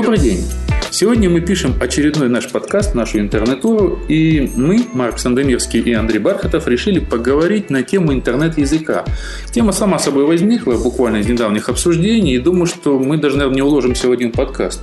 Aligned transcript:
Добрый 0.00 0.18
день! 0.18 0.42
Сегодня 0.90 1.28
мы 1.28 1.42
пишем 1.42 1.74
очередной 1.78 2.30
наш 2.30 2.50
подкаст, 2.50 2.94
нашу 2.94 3.18
интернетуру, 3.18 3.98
и 4.08 4.50
мы, 4.56 4.86
Марк 4.94 5.18
Сандомирский 5.18 5.78
и 5.78 5.92
Андрей 5.92 6.18
Бархатов, 6.18 6.66
решили 6.68 7.00
поговорить 7.00 7.68
на 7.68 7.82
тему 7.82 8.14
интернет-языка. 8.14 9.04
Тема 9.52 9.72
сама 9.72 9.98
собой 9.98 10.24
возникла 10.24 10.72
буквально 10.78 11.18
из 11.18 11.28
недавних 11.28 11.68
обсуждений, 11.68 12.34
и 12.34 12.38
думаю, 12.38 12.64
что 12.64 12.98
мы 12.98 13.18
даже, 13.18 13.36
наверное, 13.36 13.56
не 13.56 13.62
уложимся 13.62 14.08
в 14.08 14.12
один 14.12 14.32
подкаст. 14.32 14.80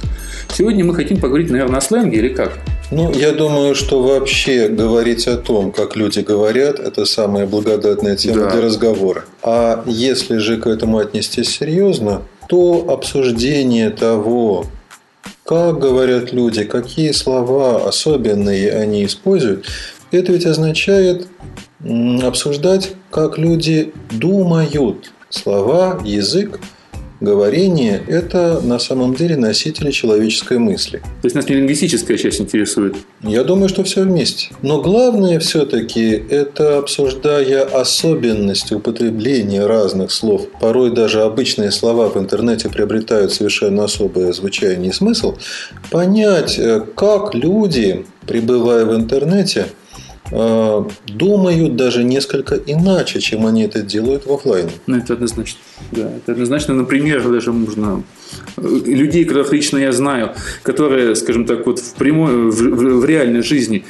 Сегодня 0.55 0.85
мы 0.85 0.93
хотим 0.93 1.19
поговорить, 1.19 1.49
наверное, 1.49 1.79
о 1.79 1.81
сленге 1.81 2.19
или 2.19 2.29
как? 2.29 2.59
Ну, 2.91 3.11
я 3.11 3.31
думаю, 3.31 3.73
что 3.73 4.03
вообще 4.03 4.67
говорить 4.67 5.27
о 5.27 5.37
том, 5.37 5.71
как 5.71 5.95
люди 5.95 6.19
говорят, 6.19 6.79
это 6.79 7.05
самая 7.05 7.47
благодатная 7.47 8.15
тема 8.15 8.41
да. 8.41 8.51
для 8.51 8.61
разговора. 8.61 9.25
А 9.41 9.83
если 9.87 10.37
же 10.37 10.57
к 10.57 10.67
этому 10.67 10.99
отнестись 10.99 11.49
серьезно, 11.49 12.21
то 12.47 12.85
обсуждение 12.87 13.89
того, 13.89 14.67
как 15.47 15.79
говорят 15.79 16.33
люди, 16.33 16.65
какие 16.65 17.11
слова 17.13 17.87
особенные 17.87 18.73
они 18.73 19.05
используют, 19.05 19.65
это 20.11 20.33
ведь 20.33 20.45
означает 20.45 21.29
обсуждать, 22.21 22.91
как 23.09 23.37
люди 23.37 23.93
думают. 24.11 25.13
Слова, 25.29 26.01
язык– 26.03 26.59
Говорение– 27.19 28.03
это 28.07 28.61
на 28.61 28.77
самом 28.77 29.15
деле 29.15 29.37
носители 29.37 29.89
человеческой 29.89 30.59
мысли. 30.59 30.97
То 30.97 31.25
есть 31.25 31.35
нас 31.35 31.49
не 31.49 31.55
лингвистическая 31.55 32.15
часть 32.17 32.39
интересует? 32.39 32.95
Я 33.23 33.43
думаю, 33.43 33.69
что 33.69 33.83
все 33.83 34.03
вместе. 34.03 34.49
Но 34.61 34.81
главное 34.81 35.39
все-таки 35.39 36.11
это 36.11 36.77
обсуждая 36.77 37.63
особенности 37.63 38.75
употребления 38.75 39.65
разных 39.65 40.11
слов. 40.11 40.47
Порой 40.61 40.91
даже 40.91 41.21
обычные 41.21 41.71
слова 41.71 42.09
в 42.09 42.17
интернете 42.17 42.69
приобретают 42.69 43.33
совершенно 43.33 43.85
особое 43.85 44.31
звучание 44.31 44.91
и 44.91 44.93
смысл. 44.93 45.37
Понять, 45.89 46.59
э, 46.59 46.81
как 46.95 47.33
люди, 47.33 48.05
пребывая 48.27 48.85
в 48.85 48.95
интернете, 48.95 49.67
думают 50.29 51.75
даже 51.75 52.03
несколько 52.03 52.55
иначе, 52.55 53.19
чем 53.19 53.45
они 53.45 53.63
это 53.63 53.81
делают 53.81 54.25
в 54.25 54.33
офлайне. 54.33 54.71
Ну, 54.85 54.97
это 54.97 55.13
однозначно. 55.13 55.59
Да, 55.91 56.11
это 56.17 56.33
однозначно. 56.33 56.73
Например, 56.73 57.23
даже 57.29 57.53
можно 57.53 58.03
э, 58.57 58.61
людей, 58.85 59.25
которых 59.25 59.53
лично 59.53 59.77
я 59.77 59.91
знаю, 59.91 60.33
которые, 60.63 61.15
скажем 61.15 61.45
так, 61.45 61.65
вот 61.65 61.79
в 61.79 61.93
прямой, 61.93 62.51
в, 62.51 62.55
в, 62.55 62.99
в 63.01 63.05
реальной 63.05 63.41
жизни 63.41 63.85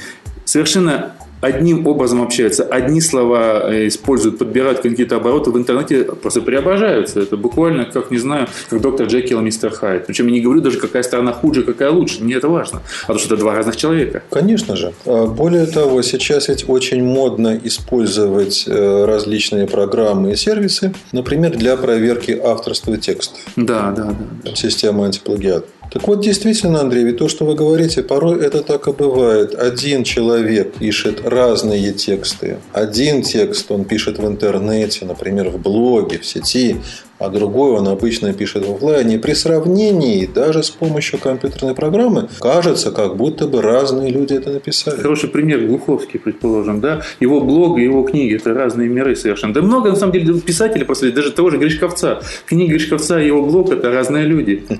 совершенно 0.46 1.14
одним 1.42 1.86
образом 1.88 2.22
общаются, 2.22 2.64
одни 2.64 3.02
слова 3.02 3.72
э, 3.72 3.88
используют, 3.88 4.38
подбирают 4.38 4.80
какие-то 4.80 5.18
обороты 5.18 5.52
в 5.52 5.58
интернете, 5.58 6.04
просто 6.04 6.42
преображаются. 6.42 7.20
Это 7.20 7.38
буквально, 7.38 7.86
как, 7.86 8.12
не 8.12 8.18
знаю, 8.18 8.48
как 8.70 8.82
доктор 8.82 9.08
Джекил 9.08 9.40
и 9.40 9.44
мистер 9.44 9.72
Хайд. 9.72 10.06
Причем 10.08 10.28
я 10.28 10.34
не 10.34 10.42
говорю 10.42 10.62
даже, 10.62 10.80
какая 10.80 11.04
сторона 11.04 11.34
хуже, 11.34 11.64
какая 11.64 11.92
лучше. 11.92 12.24
Мне 12.24 12.36
это 12.36 12.50
важно. 12.50 12.82
А 13.08 13.14
то, 13.14 13.20
что 13.20 13.34
это 13.34 13.38
два 13.38 13.56
разных 13.56 13.76
человека. 13.76 14.24
Конечно 14.30 14.76
же. 14.76 14.94
А, 15.06 15.26
более 15.26 15.66
того, 15.66 16.02
сейчас 16.02 16.48
ведь 16.48 16.66
очень 16.68 17.04
модно 17.04 17.60
использовать 17.64 18.66
э, 18.68 19.06
различные 19.06 19.68
программы 19.68 20.32
и 20.32 20.36
сервисы, 20.36 20.94
например, 21.12 21.56
для 21.58 21.78
проверки 21.78 22.40
авторства 22.44 22.98
текста. 22.98 23.36
Да, 23.56 23.92
да, 23.92 24.16
да. 24.44 24.56
Система 24.56 25.06
антиплагиат. 25.06 25.66
Так 25.92 26.08
вот, 26.08 26.21
действительно, 26.21 26.81
Андрей, 26.81 27.03
ведь 27.05 27.17
то, 27.17 27.30
что 27.30 27.45
вы 27.45 27.55
говорите, 27.55 28.03
порой 28.03 28.43
это 28.43 28.61
так 28.61 28.87
и 28.87 28.92
бывает. 28.92 29.55
Один 29.55 30.03
человек 30.03 30.73
пишет 30.75 31.25
разные 31.25 31.93
тексты. 31.93 32.58
Один 32.73 33.21
текст 33.21 33.71
он 33.71 33.86
пишет 33.86 34.20
в 34.20 34.27
интернете, 34.27 35.05
например, 35.05 35.49
в 35.49 35.59
блоге, 35.59 36.20
в 36.20 36.25
сети, 36.25 36.77
а 37.20 37.30
другой 37.30 37.72
он 37.72 37.88
обычно 37.88 38.33
пишет 38.33 38.66
в 38.66 38.76
офлайне. 38.76 39.17
При 39.17 39.33
сравнении 39.33 40.26
даже 40.26 40.64
с 40.64 40.70
помощью 40.70 41.20
компьютерной 41.20 41.73
программы 41.73 42.30
кажется, 42.39 42.92
как 42.92 43.16
будто 43.16 43.48
бы 43.48 43.61
разные 43.61 44.11
люди 44.11 44.33
это 44.33 44.52
написали. 44.52 44.98
Хороший 44.98 45.30
пример 45.30 45.66
Глуховский, 45.66 46.20
предположим, 46.20 46.80
да? 46.80 47.02
Его 47.20 47.42
блог 47.42 47.80
и 47.80 47.83
его 47.83 48.04
книги– 48.04 48.36
это 48.38 48.54
разные 48.54 48.89
миры 48.89 49.16
совершенно. 49.16 49.54
Да 49.54 49.61
много, 49.61 49.89
на 49.89 49.95
самом 49.95 50.14
деле, 50.14 50.39
писателей, 50.39 50.86
после 50.86 51.11
даже 51.11 51.32
того 51.32 51.50
же 51.50 51.58
Гришковца. 51.58 52.22
Книга 52.45 52.73
Гришковца 52.73 53.20
и 53.20 53.28
его 53.28 53.44
блог– 53.44 53.70
это 53.72 53.92
разные 53.92 54.26
люди. 54.26 54.66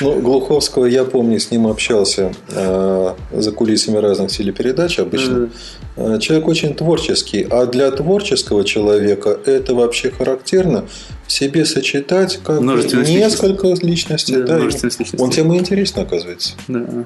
Ну, 0.00 0.20
Глуховского 0.20 0.86
я 0.86 1.04
помню, 1.04 1.40
с 1.40 1.50
ним 1.50 1.66
общался 1.66 2.32
э, 2.50 3.14
за 3.32 3.52
кулисами 3.52 3.96
разных 3.96 4.30
телепередач 4.30 5.00
обычно. 5.00 5.50
Э, 5.96 6.18
человек 6.20 6.46
очень 6.46 6.74
творческий, 6.74 7.46
а 7.50 7.66
для 7.66 7.90
творческого 7.90 8.64
человека 8.64 9.36
это 9.44 9.74
вообще 9.74 10.10
характерно 10.10 10.84
в 11.28 11.32
себе 11.32 11.66
сочетать 11.66 12.40
как 12.42 12.60
несколько 12.60 13.68
личностей. 13.82 14.36
Да, 14.36 14.58
да, 14.58 14.58
личностей. 14.58 15.06
Он 15.18 15.30
тем 15.30 15.52
и 15.52 15.58
интересно, 15.58 16.02
оказывается. 16.02 16.54
Да. 16.66 17.04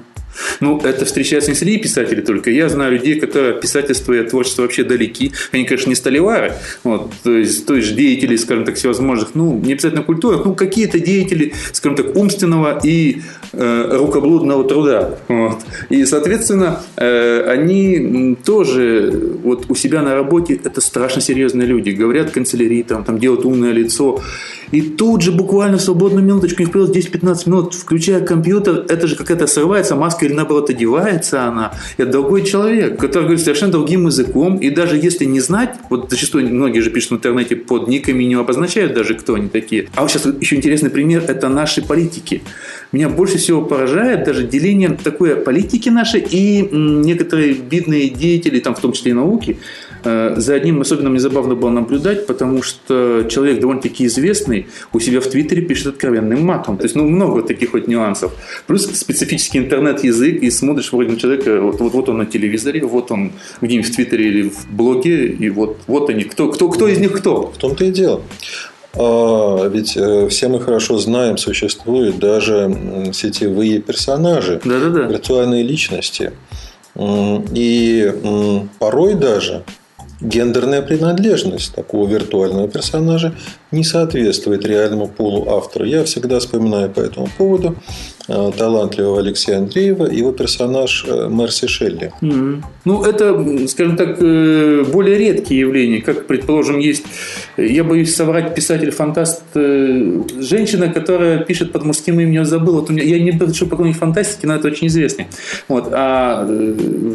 Ну, 0.59 0.79
это 0.79 1.05
встречается 1.05 1.51
не 1.51 1.55
среди 1.55 1.77
писателей 1.77 2.21
только. 2.21 2.49
Я 2.49 2.69
знаю 2.69 2.93
людей, 2.93 3.19
которые 3.19 3.59
писательство 3.59 4.13
и 4.13 4.27
творчество 4.27 4.63
вообще 4.63 4.83
далеки. 4.83 5.31
Они, 5.51 5.65
конечно, 5.65 5.89
не 5.89 5.95
столевары, 5.95 6.53
вот, 6.83 7.11
то 7.23 7.31
есть, 7.31 7.65
то 7.65 7.75
есть 7.75 7.95
деятели, 7.95 8.35
скажем 8.35 8.65
так, 8.65 8.75
всевозможных, 8.75 9.35
ну, 9.35 9.59
не 9.59 9.73
обязательно 9.73 10.03
культурных, 10.03 10.45
ну, 10.45 10.55
какие-то 10.55 10.99
деятели, 10.99 11.53
скажем 11.71 11.95
так, 11.95 12.15
умственного 12.15 12.79
и 12.83 13.21
э, 13.51 13.97
рукоблудного 13.97 14.63
труда. 14.63 15.19
Вот. 15.27 15.59
И, 15.89 16.05
соответственно, 16.05 16.81
э, 16.97 17.43
они 17.47 18.37
тоже 18.43 19.37
вот 19.43 19.65
у 19.69 19.75
себя 19.75 20.01
на 20.01 20.15
работе, 20.15 20.59
это 20.63 20.81
страшно 20.81 21.21
серьезные 21.21 21.67
люди. 21.67 21.91
Говорят 21.91 22.31
канцелярии, 22.31 22.83
там, 22.83 23.03
там 23.03 23.19
делают 23.19 23.45
умное 23.45 23.71
лицо. 23.71 24.21
И 24.71 24.81
тут 24.81 25.21
же 25.21 25.31
буквально 25.31 25.77
в 25.77 25.81
свободную 25.81 26.25
минуточку, 26.25 26.63
не 26.63 26.67
вперед 26.67 26.95
10-15 26.95 27.49
минут, 27.49 27.73
включая 27.75 28.21
компьютер, 28.21 28.85
это 28.89 29.05
же 29.05 29.15
какая-то 29.15 29.45
срывается 29.45 29.95
маска 29.95 30.22
или 30.25 30.33
наоборот 30.33 30.69
одевается 30.69 31.43
она. 31.43 31.73
Это 31.97 32.11
другой 32.11 32.43
человек, 32.43 32.97
который 32.99 33.23
говорит 33.23 33.41
совершенно 33.41 33.71
другим 33.71 34.07
языком. 34.07 34.57
И 34.57 34.69
даже 34.69 34.97
если 34.97 35.25
не 35.25 35.39
знать, 35.39 35.75
вот 35.89 36.09
зачастую 36.09 36.47
многие 36.47 36.79
же 36.79 36.89
пишут 36.89 37.11
в 37.11 37.15
интернете 37.15 37.55
под 37.55 37.87
никами, 37.87 38.23
не 38.23 38.35
обозначают 38.35 38.93
даже, 38.93 39.15
кто 39.15 39.35
они 39.35 39.49
такие. 39.49 39.87
А 39.95 40.01
вот 40.01 40.11
сейчас 40.11 40.25
еще 40.25 40.55
интересный 40.55 40.89
пример– 40.89 41.23
это 41.27 41.49
наши 41.49 41.81
политики. 41.81 42.43
Меня 42.91 43.09
больше 43.09 43.37
всего 43.37 43.61
поражает 43.63 44.23
даже 44.25 44.47
деление 44.47 44.89
такой 44.89 45.35
политики 45.35 45.89
нашей 45.89 46.21
и 46.21 46.61
некоторые 46.71 47.53
видные 47.53 48.09
деятели, 48.09 48.59
там 48.59 48.75
в 48.75 48.79
том 48.79 48.93
числе 48.93 49.11
и 49.11 49.13
науки, 49.13 49.57
за 50.03 50.53
одним 50.55 50.81
особенно 50.81 51.09
мне 51.09 51.19
забавно 51.19 51.55
было 51.55 51.69
наблюдать, 51.69 52.27
потому 52.27 52.61
что 52.61 53.25
человек 53.29 53.59
довольно-таки 53.59 54.05
известный 54.05 54.67
у 54.91 54.99
себя 54.99 55.21
в 55.21 55.27
Твиттере 55.27 55.61
пишет 55.61 55.87
откровенным 55.87 56.45
матом. 56.45 56.77
То 56.77 56.83
есть, 56.83 56.95
ну, 56.95 57.03
много 57.03 57.41
таких 57.41 57.73
вот 57.73 57.87
нюансов. 57.87 58.33
Плюс 58.67 58.85
специфический 58.85 59.59
интернет-язык, 59.59 60.41
и 60.41 60.51
смотришь 60.51 60.91
вроде 60.91 61.11
на 61.11 61.17
человека, 61.17 61.61
вот, 61.61 61.79
вот, 61.79 61.93
вот 61.93 62.09
он 62.09 62.17
на 62.17 62.25
телевизоре, 62.25 62.81
вот 62.85 63.11
он 63.11 63.31
где-нибудь 63.61 63.89
в 63.89 63.95
Твиттере 63.95 64.27
или 64.27 64.49
в 64.49 64.69
блоге, 64.69 65.27
и 65.27 65.49
вот, 65.49 65.77
вот 65.87 66.09
они. 66.09 66.23
Кто, 66.23 66.49
кто, 66.49 66.69
кто 66.69 66.87
из 66.87 66.99
них 66.99 67.13
кто? 67.13 67.51
В 67.51 67.57
том-то 67.57 67.85
и 67.85 67.91
дело. 67.91 68.21
А 68.95 69.67
ведь 69.69 69.97
э, 69.97 70.27
все 70.29 70.49
мы 70.49 70.59
хорошо 70.59 70.99
знаем, 70.99 71.37
существуют 71.37 72.19
даже 72.19 73.11
сетевые 73.13 73.79
персонажи, 73.79 74.61
Да-да-да. 74.63 75.07
виртуальные 75.07 75.63
личности. 75.63 76.31
И 76.95 78.13
порой 78.77 79.15
даже 79.15 79.63
Гендерная 80.23 80.81
принадлежность 80.81 81.75
такого 81.75 82.07
виртуального 82.07 82.69
персонажа 82.69 83.33
не 83.73 83.83
соответствует 83.83 84.65
реальному 84.65 85.07
полу 85.07 85.49
автора. 85.49 85.85
Я 85.85 86.03
всегда 86.03 86.39
вспоминаю 86.39 86.89
по 86.89 86.99
этому 86.99 87.27
поводу 87.37 87.75
э, 88.27 88.51
талантливого 88.57 89.19
Алексея 89.19 89.57
Андреева 89.57 90.05
и 90.05 90.17
его 90.17 90.31
персонаж 90.31 91.05
э, 91.07 91.27
Мерси 91.29 91.67
Шелли. 91.67 92.13
Mm-hmm. 92.21 92.63
Ну, 92.85 93.03
это, 93.03 93.67
скажем 93.67 93.97
так, 93.97 94.17
э, 94.21 94.83
более 94.91 95.17
редкие 95.17 95.61
явления. 95.61 96.01
Как, 96.01 96.27
предположим, 96.27 96.79
есть, 96.79 97.03
я 97.57 97.83
боюсь 97.83 98.15
соврать, 98.15 98.55
писатель-фантаст, 98.55 99.43
женщина, 99.53 100.89
которая 100.89 101.39
пишет 101.39 101.71
под 101.71 101.83
мужским 101.83 102.19
именем, 102.19 102.45
забыл. 102.45 102.81
Вот 102.81 102.89
я 102.91 103.19
не 103.19 103.31
прошу 103.31 103.65
по 103.65 103.75
какой 103.75 103.93
фантастике, 103.93 104.47
но 104.47 104.55
это 104.55 104.67
очень 104.67 104.87
известный. 104.87 105.27
Вот. 105.67 105.89
А 105.91 106.47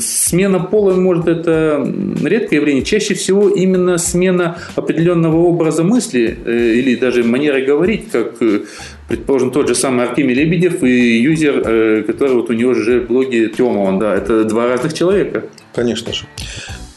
смена 0.00 0.60
пола, 0.60 0.94
может, 0.94 1.28
это 1.28 1.87
редкое 2.22 2.56
явление. 2.56 2.82
Чаще 2.84 3.14
всего 3.14 3.49
именно 3.49 3.99
смена 3.99 4.58
определенного 4.75 5.37
образа 5.37 5.84
мысли 5.84 6.38
или 6.50 6.97
даже 6.97 7.25
манерой 7.25 7.65
говорить, 7.65 8.11
как, 8.11 8.41
э, 8.43 8.61
предположим, 9.09 9.50
тот 9.50 9.69
же 9.69 9.75
самый 9.75 10.06
Артемий 10.06 10.35
Лебедев 10.35 10.83
и 10.83 11.19
юзер, 11.21 11.62
э, 11.65 12.03
который 12.03 12.35
вот 12.35 12.50
у 12.50 12.53
него 12.53 12.75
же 12.75 13.00
в 13.00 13.06
блоге 13.06 13.49
Тёма, 13.49 13.99
да, 13.99 14.15
это 14.15 14.45
два 14.45 14.67
разных 14.67 14.95
человека. 14.95 15.45
Конечно 15.75 16.12
же. 16.12 16.27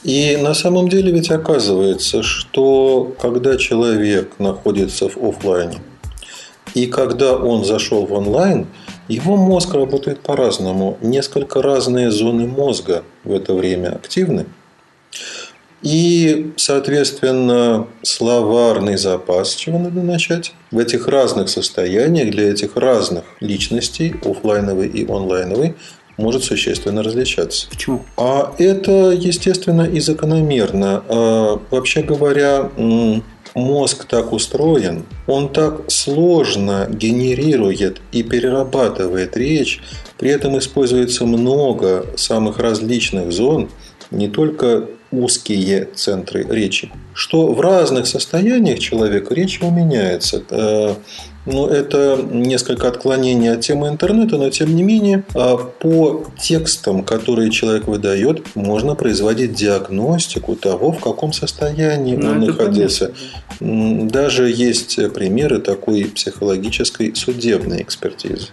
И 0.04 0.38
на 0.42 0.54
самом 0.54 0.90
деле 0.90 1.12
ведь 1.12 1.30
оказывается, 1.30 2.24
что 2.24 3.16
когда 3.22 3.58
человек 3.58 4.32
находится 4.40 5.08
в 5.10 5.18
офлайне, 5.18 5.78
и 6.74 6.88
когда 6.88 7.36
он 7.36 7.66
зашел 7.66 8.06
в 8.06 8.14
онлайн, 8.14 8.66
его 9.08 9.36
мозг 9.36 9.74
работает 9.74 10.22
по-разному. 10.22 10.98
Несколько 11.02 11.62
разные 11.62 12.12
зоны 12.12 12.48
мозга 12.48 13.04
в 13.24 13.34
это 13.34 13.54
время 13.54 13.90
активны. 13.90 14.46
И, 15.82 16.54
соответственно, 16.58 17.88
словарный 18.04 18.98
запас, 18.98 19.52
с 19.52 19.56
чего 19.56 19.80
надо 19.80 20.02
начать, 20.02 20.54
в 20.70 20.78
этих 20.78 21.08
разных 21.08 21.50
состояниях 21.50 22.32
для 22.32 22.52
этих 22.52 22.76
разных 22.76 23.24
личностей, 23.40 24.16
офлайновый 24.24 24.88
и 24.88 25.10
онлайновый, 25.10 25.76
может 26.18 26.44
существенно 26.44 27.02
различаться. 27.02 27.68
Почему? 27.70 28.04
А 28.16 28.54
это, 28.60 29.12
естественно, 29.12 29.84
и 29.84 30.00
закономерно. 30.00 31.04
А, 31.08 31.60
вообще 31.72 32.04
говоря, 32.04 32.70
мозг 33.56 34.06
так 34.06 34.32
устроен, 34.32 35.06
он 35.28 35.50
так 35.50 35.90
сложно 35.90 36.88
генерирует 36.90 38.02
и 38.12 38.24
перерабатывает 38.24 39.36
речь, 39.36 39.82
при 40.18 40.30
этом 40.30 40.58
используется 40.60 41.26
много 41.26 42.06
самых 42.16 42.60
различных 42.60 43.32
зон, 43.32 43.70
не 44.12 44.28
только 44.28 44.88
узкие 45.12 45.86
центры 45.96 46.46
речи, 46.50 46.92
что 47.14 47.54
в 47.54 47.60
разных 47.62 48.08
состояниях 48.08 48.80
человека 48.80 49.34
речь 49.34 49.60
его 49.60 49.70
меняется. 49.70 50.98
Ну, 51.46 51.68
это 51.68 52.20
несколько 52.32 52.88
отклонений 52.88 53.52
от 53.52 53.62
темы 53.62 53.88
интернета, 53.88 54.38
но 54.38 54.50
тем 54.50 54.76
не 54.76 54.84
менее 54.84 55.24
а, 55.34 55.58
по 55.58 56.26
текстам, 56.40 57.04
которые 57.04 57.50
человек 57.50 57.88
выдает, 57.88 58.56
можно 58.56 58.96
производить 58.96 59.54
диагностику 59.54 60.56
того, 60.56 60.92
в 60.92 61.00
каком 61.00 61.34
состоянии 61.34 62.16
ну, 62.16 62.32
он 62.32 62.40
находился. 62.42 63.12
Понятно. 63.60 64.10
Даже 64.10 64.50
есть 64.50 65.00
примеры 65.14 65.60
такой 65.60 66.06
психологической 66.06 67.16
судебной 67.16 67.82
экспертизы 67.82 68.48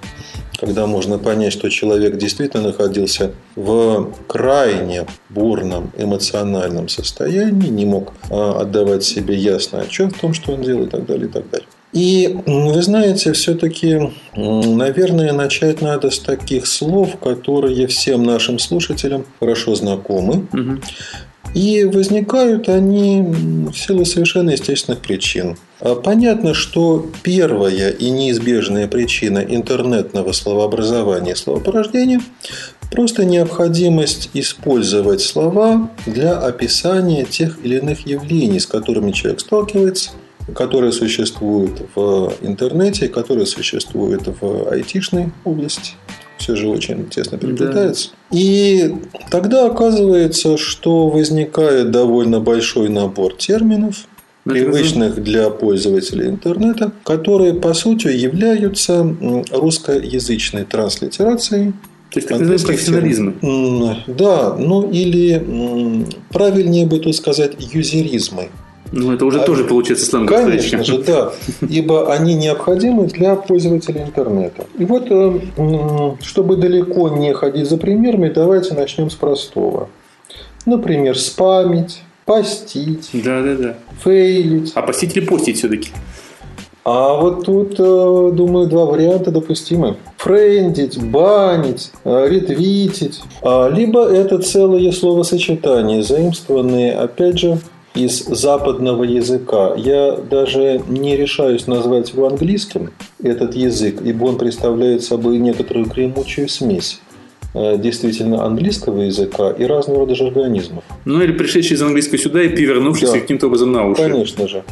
когда 0.60 0.86
можно 0.86 1.18
понять, 1.18 1.52
что 1.52 1.68
человек 1.70 2.16
действительно 2.16 2.64
находился 2.64 3.32
в 3.54 4.12
крайне 4.26 5.06
бурном 5.28 5.92
эмоциональном 5.96 6.88
состоянии, 6.88 7.68
не 7.68 7.86
мог 7.86 8.12
а, 8.28 8.62
отдавать 8.62 9.04
себе 9.04 9.36
ясно 9.36 9.82
отчет 9.82 10.16
в 10.16 10.20
том, 10.20 10.34
что 10.34 10.52
он 10.52 10.62
делает 10.62 10.88
и 10.88 10.90
так 10.90 11.06
далее, 11.06 11.28
и 11.28 11.30
так 11.30 11.48
далее. 11.48 11.68
И 11.92 12.36
вы 12.46 12.82
знаете, 12.82 13.32
все-таки, 13.32 14.10
наверное, 14.36 15.32
начать 15.32 15.80
надо 15.80 16.10
с 16.10 16.18
таких 16.18 16.66
слов, 16.66 17.18
которые 17.18 17.86
всем 17.86 18.24
нашим 18.24 18.58
слушателям 18.58 19.24
хорошо 19.40 19.74
знакомы. 19.74 20.46
Угу. 20.52 20.80
И 21.54 21.84
возникают 21.84 22.68
они 22.68 23.22
в 23.22 23.72
силу 23.72 24.04
совершенно 24.04 24.50
естественных 24.50 25.00
причин. 25.00 25.56
А 25.80 25.94
понятно, 25.94 26.52
что 26.52 27.06
первая 27.22 27.90
и 27.90 28.10
неизбежная 28.10 28.86
причина 28.86 29.38
интернетного 29.38 30.32
словообразования 30.32 31.32
и 31.32 31.36
словопорождения– 31.36 32.20
просто 32.90 33.24
необходимость 33.24 34.30
использовать 34.32 35.20
слова 35.20 35.90
для 36.06 36.38
описания 36.38 37.24
тех 37.24 37.58
или 37.62 37.78
иных 37.78 38.06
явлений, 38.06 38.60
с 38.60 38.66
которыми 38.66 39.12
человек 39.12 39.40
сталкивается– 39.40 40.10
которые 40.54 40.92
существуют 40.92 41.82
в 41.94 42.32
интернете, 42.40 43.08
которые 43.08 43.46
существуют 43.46 44.28
в 44.40 44.70
айтишной 44.70 45.32
области. 45.44 45.92
Все 46.38 46.54
же 46.56 46.68
очень 46.68 47.06
тесно 47.06 47.36
переплетается. 47.38 48.10
Да. 48.30 48.38
И 48.38 48.94
тогда 49.30 49.66
оказывается, 49.66 50.56
что 50.56 51.08
возникает 51.08 51.90
довольно 51.90 52.40
большой 52.40 52.88
набор 52.88 53.34
терминов, 53.34 54.06
привычных 54.44 55.22
для 55.22 55.50
пользователей 55.50 56.28
интернета, 56.28 56.92
которые 57.04 57.54
по 57.54 57.74
сути 57.74 58.08
являются 58.08 59.14
русскоязычной 59.50 60.64
транслитерацией 60.64 61.74
то 62.10 62.20
есть, 62.20 62.28
так 62.28 62.38
профессионализмы. 62.38 63.34
Да, 64.06 64.56
ну 64.56 64.90
или 64.90 66.06
правильнее 66.30 66.86
бы 66.86 67.00
тут 67.00 67.14
сказать 67.14 67.52
юзеризмы. 67.58 68.48
Ну, 68.92 69.12
это 69.12 69.26
уже 69.26 69.40
а, 69.40 69.44
тоже 69.44 69.64
получается 69.64 70.06
сленг. 70.06 70.28
Конечно 70.28 70.82
же, 70.82 70.98
да. 70.98 71.32
Ибо 71.68 72.12
они 72.12 72.34
необходимы 72.34 73.06
для 73.06 73.34
пользователей 73.36 74.02
интернета. 74.02 74.66
И 74.78 74.84
вот, 74.84 75.06
э, 75.10 76.16
чтобы 76.22 76.56
далеко 76.56 77.08
не 77.10 77.32
ходить 77.34 77.68
за 77.68 77.76
примерами, 77.76 78.30
давайте 78.30 78.74
начнем 78.74 79.10
с 79.10 79.14
простого. 79.14 79.88
Например, 80.64 81.18
спамить, 81.18 82.02
постить, 82.24 83.10
да, 83.12 83.42
да, 83.42 83.54
да. 83.56 83.74
фейлить. 84.02 84.72
А 84.74 84.82
постить 84.82 85.16
или 85.16 85.24
постить 85.24 85.58
все-таки? 85.58 85.90
А 86.84 87.20
вот 87.20 87.44
тут, 87.44 87.74
э, 87.78 88.30
думаю, 88.32 88.66
два 88.66 88.86
варианта 88.86 89.30
допустимы. 89.30 89.96
Френдить, 90.16 90.98
банить, 90.98 91.90
э, 92.04 92.28
ретвитить. 92.30 93.20
А, 93.42 93.68
либо 93.68 94.08
это 94.08 94.38
целое 94.38 94.90
словосочетание, 94.92 96.02
заимствованные, 96.02 96.94
опять 96.94 97.38
же, 97.38 97.58
из 97.98 98.24
западного 98.24 99.02
языка. 99.02 99.74
Я 99.76 100.12
даже 100.12 100.80
не 100.88 101.16
решаюсь 101.16 101.66
назвать 101.66 102.12
его 102.12 102.26
английским, 102.26 102.90
этот 103.22 103.54
язык, 103.56 104.00
ибо 104.04 104.24
он 104.24 104.38
представляет 104.38 105.02
собой 105.02 105.38
некоторую 105.38 105.86
гремучую 105.86 106.48
смесь 106.48 107.00
э, 107.54 107.76
действительно 107.78 108.44
английского 108.44 109.02
языка 109.02 109.50
и 109.50 109.64
разного 109.64 110.00
рода 110.00 110.14
жаргонизмов. 110.14 110.84
Ну 111.04 111.20
или 111.20 111.32
пришедший 111.32 111.74
из 111.74 111.82
английского 111.82 112.18
сюда 112.18 112.42
и 112.42 112.48
перевернувшийся 112.48 113.14
да. 113.14 113.20
каким-то 113.20 113.46
образом 113.48 113.72
на 113.72 113.86
уши. 113.88 114.02
Конечно 114.02 114.46
же. 114.46 114.64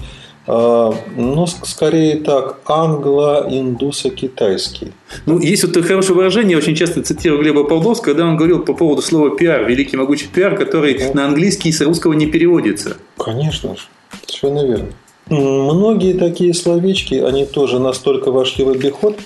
А, 0.46 0.94
ну, 1.16 1.46
скорее 1.46 2.16
так, 2.16 2.58
англо-индусо-китайский. 2.66 4.92
Ну, 5.26 5.38
есть 5.40 5.64
вот 5.64 5.76
хорошее 5.84 6.14
выражение, 6.14 6.52
я 6.52 6.58
очень 6.58 6.76
часто 6.76 7.02
цитирую 7.02 7.42
Глеба 7.42 7.64
Павловского, 7.64 8.12
когда 8.12 8.26
он 8.26 8.36
говорил 8.36 8.60
по 8.60 8.72
поводу 8.72 9.02
слова 9.02 9.36
пиар, 9.36 9.64
великий 9.64 9.96
могучий 9.96 10.28
пиар, 10.28 10.56
который 10.56 10.96
ну, 10.98 11.14
на 11.14 11.26
английский 11.26 11.72
с 11.72 11.80
русского 11.80 12.12
не 12.12 12.26
переводится. 12.26 12.96
Конечно 13.18 13.74
же, 13.76 13.82
совершенно 14.24 14.64
верно. 14.64 14.92
Многие 15.28 16.12
такие 16.12 16.54
словечки, 16.54 17.16
они 17.16 17.44
тоже 17.44 17.80
настолько 17.80 18.30
вошли 18.30 18.64
в 18.64 18.68
обиход, 18.68 19.18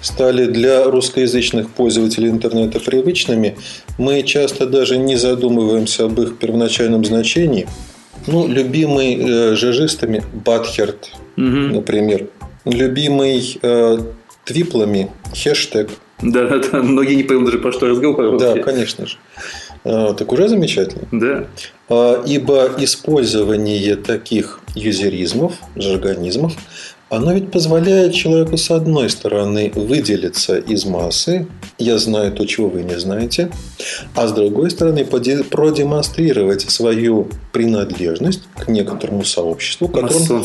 стали 0.00 0.46
для 0.46 0.90
русскоязычных 0.90 1.70
пользователей 1.70 2.30
интернета 2.30 2.80
привычными, 2.80 3.56
мы 3.96 4.24
часто 4.24 4.66
даже 4.66 4.98
не 4.98 5.14
задумываемся 5.14 6.06
об 6.06 6.20
их 6.20 6.38
первоначальном 6.38 7.04
значении– 7.04 7.68
ну, 8.26 8.46
любимый 8.46 9.16
э, 9.16 9.56
жижистами 9.56 10.22
Батхерт, 10.32 11.12
угу. 11.36 11.44
например. 11.44 12.28
Любимый 12.64 13.58
э, 13.60 13.98
твиплами 14.44 15.10
хэштег. 15.32 15.90
Да, 16.22 16.46
да, 16.46 16.58
да, 16.58 16.82
многие 16.82 17.14
не 17.14 17.24
поймут 17.24 17.46
даже, 17.46 17.58
про 17.58 17.72
что 17.72 17.86
разговор. 17.88 18.38
Да, 18.38 18.58
конечно 18.58 19.06
же. 19.06 19.16
Э, 19.84 20.14
так 20.16 20.32
уже 20.32 20.48
замечательно. 20.48 21.06
Да. 21.12 21.46
Э, 21.88 22.22
ибо 22.26 22.70
использование 22.78 23.96
таких 23.96 24.60
юзеризмов, 24.74 25.54
жаргонизмов, 25.76 26.54
оно 27.10 27.32
ведь 27.32 27.50
позволяет 27.50 28.14
человеку, 28.14 28.56
с 28.56 28.70
одной 28.70 29.10
стороны, 29.10 29.72
выделиться 29.74 30.56
из 30.58 30.84
массы, 30.84 31.46
я 31.78 31.98
знаю 31.98 32.32
то, 32.32 32.44
чего 32.46 32.68
вы 32.68 32.82
не 32.82 32.98
знаете, 32.98 33.50
а 34.14 34.26
с 34.26 34.32
другой 34.32 34.70
стороны, 34.70 35.04
продемонстрировать 35.04 36.62
свою 36.62 37.28
принадлежность 37.52 38.42
к 38.56 38.68
некоторому 38.68 39.24
сообществу, 39.24 39.88
которому 39.88 40.44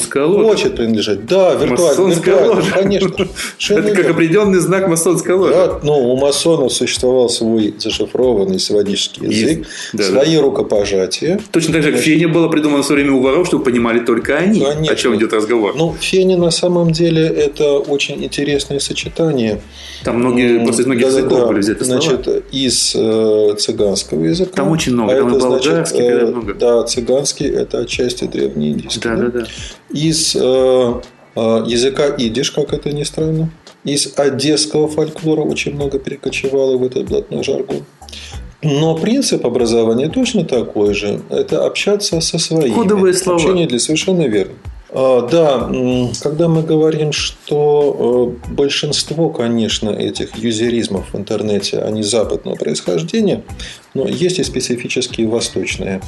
хочет 0.49 0.75
принадлежать. 0.75 1.25
Да, 1.25 1.55
виртуально, 1.55 2.13
виртуально 2.13 2.71
конечно. 2.71 3.27
Это 3.69 3.95
как 3.95 4.09
определенный 4.09 4.59
знак 4.59 4.87
масонской 4.87 5.35
ложи. 5.35 5.53
Да, 5.53 5.79
ну, 5.83 6.13
у 6.13 6.17
масонов 6.17 6.73
существовал 6.73 7.29
свой 7.29 7.73
зашифрованный 7.77 8.59
сводический 8.59 9.27
язык, 9.27 9.67
свои 9.99 10.37
рукопожатия. 10.37 11.39
Точно 11.51 11.73
так 11.73 11.83
же, 11.83 11.91
как 11.91 12.01
фене 12.01 12.27
было 12.27 12.47
придумано 12.47 12.83
в 12.83 12.85
свое 12.85 13.03
время 13.03 13.17
у 13.17 13.21
воров, 13.21 13.47
чтобы 13.47 13.63
понимали 13.63 13.99
только 13.99 14.35
они, 14.35 14.63
о 14.63 14.95
чем 14.95 15.15
идет 15.15 15.33
разговор. 15.33 15.73
Ну, 15.75 15.95
фене 15.99 16.37
на 16.49 16.51
самом 16.51 16.91
деле 16.91 17.27
это 17.27 17.77
очень 17.77 18.23
интересное 18.23 18.79
сочетание. 18.79 19.61
Там 20.03 20.17
многие, 20.17 20.63
просто 20.63 20.81
из 20.81 20.85
многих 20.87 21.03
да, 21.03 21.09
языков 21.09 21.39
да, 21.41 21.45
были 21.45 21.59
взяты 21.59 21.85
Значит, 21.85 22.23
слова. 22.23 22.39
из 22.51 22.95
э, 22.95 23.55
цыганского 23.59 24.23
языка. 24.25 24.51
Там 24.55 24.71
очень 24.71 24.93
много. 24.93 25.13
А 25.13 25.19
там 25.19 25.27
это, 25.27 25.39
значит, 25.41 25.91
э, 25.93 26.25
много. 26.25 26.55
Да, 26.55 26.83
цыганский– 26.85 27.45
это 27.63 27.81
отчасти 27.81 28.25
древнеиндийский. 28.25 29.01
Да, 29.03 29.15
да, 29.15 29.27
да. 29.27 29.45
Из 29.91 30.35
э, 30.35 30.39
э, 30.39 31.39
языка 31.67 32.15
идиш, 32.17 32.49
как 32.49 32.73
это 32.73 32.91
ни 32.91 33.03
странно. 33.03 33.51
Из 33.83 34.11
одесского 34.15 34.87
фольклора 34.87 35.41
очень 35.41 35.75
много 35.75 35.99
перекочевало 35.99 36.77
в 36.77 36.83
этот 36.83 37.07
блатной 37.09 37.43
жаргон. 37.43 37.83
Но 38.63 38.95
принцип 38.95 39.45
образования 39.45 40.09
точно 40.09 40.45
такой 40.45 40.95
же. 40.95 41.21
Это 41.29 41.63
общаться 41.65 42.19
со 42.21 42.39
своими. 42.39 42.73
Кодовые 42.73 43.13
слова. 43.13 43.37
Общение 43.37 43.67
для 43.67 43.77
совершенно 43.77 44.23
верно. 44.23 44.55
А, 44.91 45.27
да, 45.27 45.69
когда 46.21 46.47
мы 46.47 46.63
говорим, 46.63 47.11
что 47.11 48.35
э, 48.47 48.51
большинство, 48.51 49.29
конечно, 49.29 49.89
этих 49.89 50.35
юзеризмов 50.35 51.13
в 51.13 51.17
интернете, 51.17 51.79
они 51.79 52.01
западного 52.01 52.55
происхождения, 52.55 53.43
Но 53.93 54.07
есть 54.07 54.39
и 54.39 54.43
специфические 54.43 55.27
восточные. 55.27 56.01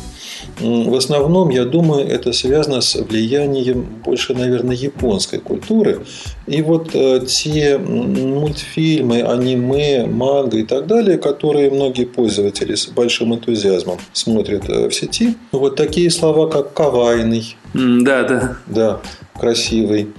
В 0.59 0.95
основном, 0.95 1.49
я 1.49 1.65
думаю, 1.65 2.07
это 2.07 2.31
связано 2.31 2.81
с 2.81 2.95
влиянием 2.95 3.87
больше, 4.03 4.33
наверное, 4.33 4.75
японской 4.75 5.39
культуры. 5.39 6.05
И 6.47 6.61
вот 6.61 6.91
э, 6.93 7.21
те 7.27 7.77
мультфильмы, 7.77 9.21
аниме, 9.21 10.05
манга 10.07 10.57
и 10.57 10.63
так 10.63 10.87
далее, 10.87 11.17
которые 11.17 11.69
многие 11.69 12.05
пользователи 12.05 12.75
с 12.75 12.87
большим 12.87 13.33
энтузиазмом 13.35 13.99
смотрят 14.13 14.67
э, 14.69 14.89
в 14.89 14.93
сети, 14.93 15.35
вот 15.51 15.75
такие 15.75 16.09
слова, 16.09 16.47
как 16.47 16.73
«кавайный», 16.73 17.55
да, 17.73 18.23
да. 18.23 18.57
Да, 18.67 19.01
красивый. 19.39 20.09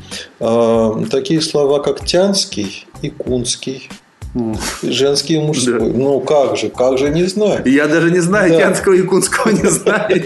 А, 0.40 1.02
такие 1.10 1.40
слова, 1.40 1.80
как 1.80 2.04
тянский 2.04 2.86
и 3.02 3.10
кунский. 3.10 3.88
Женский 4.82 5.34
и 5.34 5.38
мужской. 5.38 5.78
Да. 5.78 5.98
Ну 5.98 6.20
как 6.20 6.56
же, 6.56 6.70
как 6.70 6.96
же 6.96 7.10
не 7.10 7.24
знать? 7.24 7.66
Я 7.66 7.86
даже 7.86 8.10
не 8.10 8.20
знаю, 8.20 8.52
да. 8.52 8.58
тянского 8.60 8.94
и 8.94 9.02
кунского 9.02 9.50
не 9.50 9.68
знаю. 9.68 10.24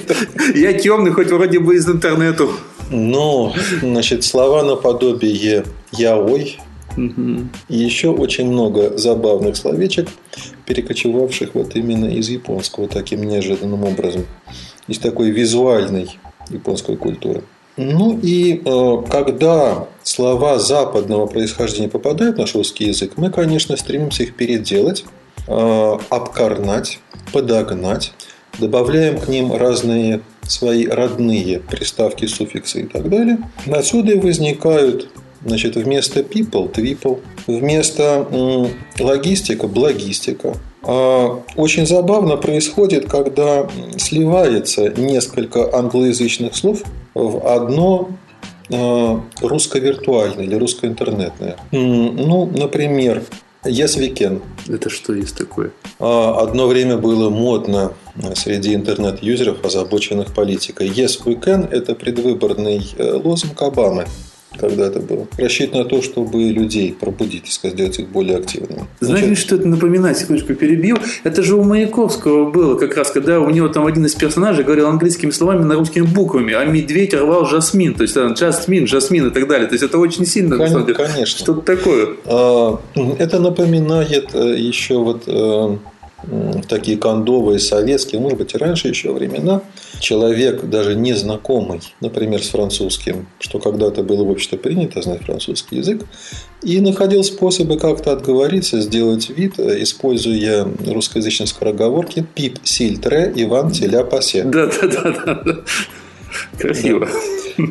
Я 0.54 0.72
темный, 0.74 1.10
хоть 1.10 1.30
вроде 1.30 1.58
бы 1.58 1.74
из 1.74 1.88
интернета. 1.88 2.46
Ну, 2.90 3.52
значит, 3.82 4.22
слова 4.22 4.62
наподобие 4.62 5.64
яой. 5.90 6.58
И 6.96 7.76
еще 7.76 8.08
очень 8.08 8.50
много 8.50 8.96
забавных 8.96 9.56
словечек, 9.56 10.08
перекочевавших 10.64 11.54
вот 11.54 11.76
именно 11.76 12.06
из 12.06 12.28
японского 12.28 12.88
таким 12.88 13.24
неожиданным 13.24 13.84
образом. 13.84 14.24
Из 14.88 14.98
такой 14.98 15.30
визуальной 15.30 16.18
японской 16.50 16.96
культуры. 16.96 17.42
Ну 17.76 18.18
и 18.22 18.62
э, 18.64 19.02
когда 19.10 19.86
слова 20.02 20.58
западного 20.58 21.26
происхождения 21.26 21.88
попадают 21.88 22.36
в 22.36 22.38
наш 22.38 22.54
русский 22.54 22.86
язык, 22.86 23.12
мы, 23.16 23.30
конечно, 23.30 23.76
стремимся 23.76 24.22
их 24.22 24.34
переделать, 24.34 25.04
э, 25.46 25.98
обкорнать, 26.08 27.00
подогнать, 27.32 28.12
добавляем 28.58 29.18
к 29.18 29.28
ним 29.28 29.52
разные 29.52 30.22
свои 30.42 30.86
родные 30.86 31.60
приставки, 31.60 32.24
суффиксы 32.26 32.82
и 32.82 32.86
так 32.86 33.10
далее. 33.10 33.38
Отсюда 33.66 34.12
и 34.12 34.20
возникают 34.20 35.08
Значит, 35.44 35.76
вместо 35.76 36.20
people– 36.20 36.72
twipple, 36.74 37.20
вместо 37.46 38.26
логистика– 38.98 39.66
благистика. 39.68 40.56
А 40.82 41.42
очень 41.56 41.86
забавно 41.86 42.36
происходит, 42.36 43.08
когда 43.08 43.68
сливается 43.98 44.88
несколько 44.90 45.74
англоязычных 45.74 46.54
слов 46.54 46.82
в 47.14 47.46
одно 47.46 48.10
а, 48.72 49.20
русско-виртуальное 49.40 50.44
или 50.44 50.54
русско-интернетное. 50.54 51.56
Ну, 51.72 52.46
например, 52.46 53.22
Yes 53.64 53.98
Weekend. 53.98 54.42
Это 54.68 54.90
что 54.90 55.12
есть 55.12 55.36
такое? 55.36 55.72
А, 55.98 56.40
одно 56.40 56.66
время 56.66 56.96
было 56.96 57.30
модно 57.30 57.92
среди 58.34 58.74
интернет-юзеров, 58.74 59.64
озабоченных 59.64 60.34
политикой. 60.34 60.88
Yes 60.88 61.22
We 61.24 61.40
Can– 61.40 61.68
это 61.70 61.94
предвыборный 61.94 62.82
э, 62.96 63.12
лозунг 63.12 63.60
Обамы 63.62 64.06
когда 64.58 64.86
это 64.86 65.00
было. 65.00 65.26
Рассчитано 65.38 65.84
на 65.84 65.88
то, 65.88 66.02
чтобы 66.02 66.42
людей 66.42 66.94
пробудить, 66.98 67.46
сделать 67.46 67.98
их 67.98 68.08
более 68.08 68.38
активными. 68.38 68.86
Знаете, 69.00 69.26
Значит, 69.26 69.44
что 69.44 69.56
это 69.56 69.68
напоминает? 69.68 70.18
Секундочку 70.18 70.54
перебил. 70.54 70.98
Это 71.24 71.42
же 71.42 71.56
у 71.56 71.62
Маяковского 71.62 72.50
было 72.50 72.76
как 72.76 72.96
раз, 72.96 73.10
когда 73.10 73.40
у 73.40 73.50
него 73.50 73.68
там 73.68 73.86
один 73.86 74.06
из 74.06 74.14
персонажей 74.14 74.64
говорил 74.64 74.86
английскими 74.86 75.30
словами 75.30 75.64
на 75.64 75.74
русскими 75.74 76.06
буквами, 76.06 76.54
а 76.54 76.64
медведь 76.64 77.14
рвал 77.14 77.46
жасмин, 77.46 77.94
то 77.94 78.02
есть 78.02 78.14
там 78.14 78.36
жасмин, 78.36 78.86
жасмин 78.86 79.28
и 79.28 79.30
так 79.30 79.48
далее. 79.48 79.66
То 79.66 79.74
есть 79.74 79.84
это 79.84 79.98
очень 79.98 80.26
сильно. 80.26 80.56
Конечно. 80.56 80.94
Конечно. 80.94 81.38
Что-то 81.38 81.60
такое. 81.60 82.08
А, 82.24 82.80
это 83.18 83.40
напоминает 83.40 84.34
э, 84.34 84.56
еще 84.58 84.98
вот 84.98 85.24
э, 85.26 85.76
такие 86.68 86.96
кондовые 86.96 87.58
советские, 87.58 88.20
может 88.20 88.38
быть, 88.38 88.54
и 88.54 88.58
раньше 88.58 88.88
еще 88.88 89.12
времена, 89.12 89.62
человек 90.00 90.64
даже 90.64 90.94
незнакомый, 90.94 91.80
например, 92.00 92.42
с 92.42 92.48
французским, 92.48 93.26
что 93.38 93.58
когда-то 93.58 94.02
было 94.02 94.24
в 94.24 94.30
обществе 94.30 94.58
принято 94.58 95.02
знать 95.02 95.22
французский 95.22 95.76
язык, 95.76 96.04
и 96.62 96.80
находил 96.80 97.22
способы 97.22 97.78
как-то 97.78 98.12
отговориться, 98.12 98.80
сделать 98.80 99.28
вид, 99.28 99.58
используя 99.58 100.66
русскоязычные 100.86 101.46
скороговорки 101.46 102.26
«пип, 102.34 102.58
силь, 102.64 102.98
тре, 102.98 103.32
Иван, 103.36 103.70
теля, 103.70 104.04
пасе». 104.04 104.44
Да, 104.44 104.68
да, 104.82 104.86
да, 105.24 105.42
да. 105.44 105.56
Красиво. 106.58 107.06
Да. 107.06 107.12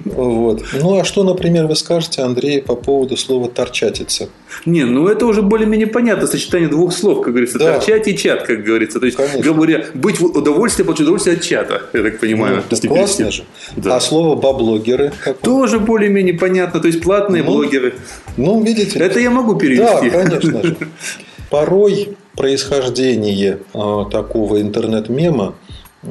Вот. 0.05 0.63
Ну, 0.73 0.99
а 0.99 1.03
что, 1.03 1.23
например, 1.23 1.67
вы 1.67 1.75
скажете, 1.75 2.21
Андрей, 2.21 2.61
по 2.61 2.75
поводу 2.75 3.17
слова 3.17 3.49
«торчатица»? 3.49 4.29
Не, 4.65 4.83
ну 4.83 5.07
это 5.07 5.25
уже 5.25 5.41
более-менее 5.41 5.87
понятно, 5.87 6.27
сочетание 6.27 6.69
двух 6.69 6.93
слов, 6.93 7.21
как 7.21 7.33
говорится, 7.33 7.59
да. 7.59 7.73
торчать 7.73 8.07
и 8.07 8.17
чат, 8.17 8.43
как 8.43 8.63
говорится. 8.63 8.99
То 8.99 9.05
есть, 9.05 9.17
Конечно. 9.17 9.41
говоря, 9.41 9.85
быть 9.93 10.19
в 10.19 10.25
удовольствии, 10.25 10.83
получить 10.83 11.03
удовольствие 11.03 11.35
от 11.35 11.43
чата, 11.43 11.83
я 11.93 12.03
так 12.03 12.19
понимаю. 12.19 12.63
Ну, 12.69 12.77
это 12.77 12.87
классно 12.87 13.31
же. 13.31 13.43
Да. 13.75 13.97
А 13.97 13.99
слово 13.99 14.35
«баблогеры»? 14.35 15.11
Тоже 15.41 15.79
более-менее 15.79 16.33
понятно, 16.33 16.79
то 16.79 16.87
есть 16.87 17.01
платные 17.01 17.43
ну, 17.43 17.51
блогеры. 17.51 17.93
Ну, 18.37 18.63
видите. 18.63 18.99
Это 18.99 19.19
я 19.19 19.29
могу 19.29 19.55
перевести. 19.55 20.09
Да, 20.09 20.17
конечно 20.17 20.63
же. 20.63 20.77
Порой 21.49 22.15
происхождение 22.35 23.59
а, 23.73 24.05
такого 24.05 24.61
интернет-мема 24.61 25.55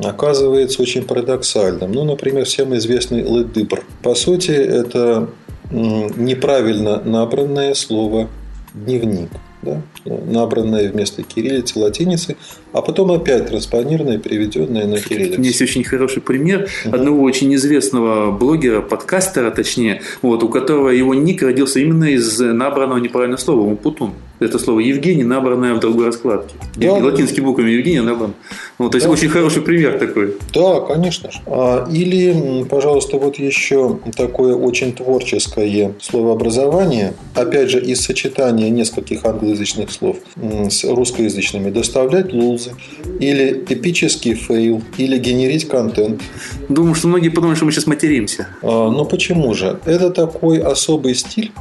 оказывается 0.02 0.82
очень 0.82 1.04
парадоксальным. 1.04 1.92
Ну, 1.92 2.04
например, 2.04 2.44
всем 2.44 2.74
известный 2.76 3.22
ледыбр. 3.22 3.84
По 4.02 4.14
сути, 4.14 4.50
это 4.50 5.28
неправильно 5.70 7.00
набранное 7.04 7.74
слово 7.74 8.28
«дневник» 8.74 9.30
да, 9.64 9.82
набранное 10.04 10.90
вместо 10.90 11.22
кириллицы 11.22 11.78
латиницы, 11.78 12.36
а 12.72 12.82
потом 12.82 13.10
опять 13.12 13.48
транспонированное 13.48 14.16
и 14.16 14.18
переведенное 14.18 14.86
на 14.86 14.98
кириллицу. 15.00 15.40
Есть 15.40 15.62
очень 15.62 15.84
хороший 15.84 16.22
пример 16.22 16.68
угу. 16.84 16.94
одного 16.94 17.22
очень 17.22 17.54
известного 17.54 18.30
блогера, 18.30 18.80
подкастера 18.80 19.50
точнее, 19.50 20.02
вот, 20.22 20.42
у 20.42 20.48
которого 20.48 20.90
его 20.90 21.14
ник 21.14 21.42
родился 21.42 21.80
именно 21.80 22.04
из 22.04 22.38
набранного 22.38 22.98
неправильного 22.98 23.40
слова 23.40 23.66
«мупутун». 23.68 24.12
Это 24.44 24.58
слово 24.58 24.80
Евгений, 24.80 25.24
набранное 25.24 25.74
в 25.74 25.80
другой 25.80 26.06
раскладке. 26.06 26.54
Да, 26.76 26.94
Латинскими 26.94 27.44
буквами 27.44 27.70
Евгений 27.70 28.00
набран. 28.00 28.34
Вот, 28.78 28.92
то 28.92 28.96
есть 28.96 29.06
да. 29.06 29.12
очень 29.12 29.28
хороший 29.28 29.62
пример 29.62 29.98
такой. 29.98 30.34
Да, 30.52 30.80
конечно. 30.80 31.30
А, 31.46 31.88
или, 31.90 32.64
пожалуйста, 32.64 33.18
вот 33.18 33.36
еще 33.36 33.98
такое 34.16 34.54
очень 34.54 34.92
творческое 34.92 35.94
словообразование, 36.00 37.14
опять 37.34 37.70
же, 37.70 37.80
из 37.80 38.00
сочетания 38.00 38.70
нескольких 38.70 39.24
англоязычных 39.24 39.90
слов 39.90 40.16
с 40.36 40.84
русскоязычными. 40.84 41.70
Доставлять 41.70 42.32
лулзы, 42.32 42.72
или 43.20 43.64
эпический 43.68 44.34
фейл, 44.34 44.82
или 44.98 45.18
генерить 45.18 45.68
контент. 45.68 46.20
Думаю, 46.68 46.94
что 46.94 47.08
многие 47.08 47.28
подумают, 47.28 47.58
что 47.58 47.66
мы 47.66 47.72
сейчас 47.72 47.86
материмся. 47.86 48.48
А, 48.62 48.90
ну 48.90 49.04
почему 49.04 49.54
же? 49.54 49.78
Это 49.84 50.10
такой 50.10 50.58
особый 50.58 51.14
стиль, 51.14 51.52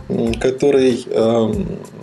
который, 0.41 1.05
а, 1.11 1.53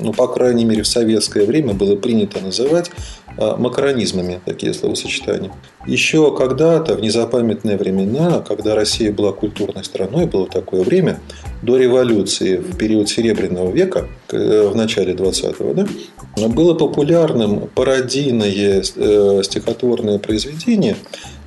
ну, 0.00 0.12
по 0.12 0.28
крайней 0.28 0.64
мере, 0.64 0.69
в 0.76 0.86
советское 0.86 1.44
время 1.44 1.74
было 1.74 1.96
принято 1.96 2.40
называть 2.40 2.90
а, 3.36 3.56
макронизмами, 3.56 4.40
такие 4.44 4.74
словосочетания. 4.74 5.50
Еще 5.86 6.34
когда-то, 6.36 6.94
в 6.94 7.00
незапамятные 7.00 7.76
времена, 7.76 8.40
когда 8.46 8.74
Россия 8.74 9.12
была 9.12 9.32
культурной 9.32 9.84
страной, 9.84 10.26
было 10.26 10.46
такое 10.46 10.82
время, 10.82 11.20
до 11.62 11.76
революции, 11.76 12.56
в 12.56 12.76
период 12.76 13.08
Серебряного 13.08 13.70
века, 13.70 14.08
э, 14.30 14.68
в 14.68 14.76
начале 14.76 15.14
20-го, 15.14 15.74
да, 15.74 16.48
было 16.48 16.74
популярным 16.74 17.68
пародийное 17.74 18.82
э, 18.82 19.42
стихотворное 19.42 20.18
произведение, 20.18 20.96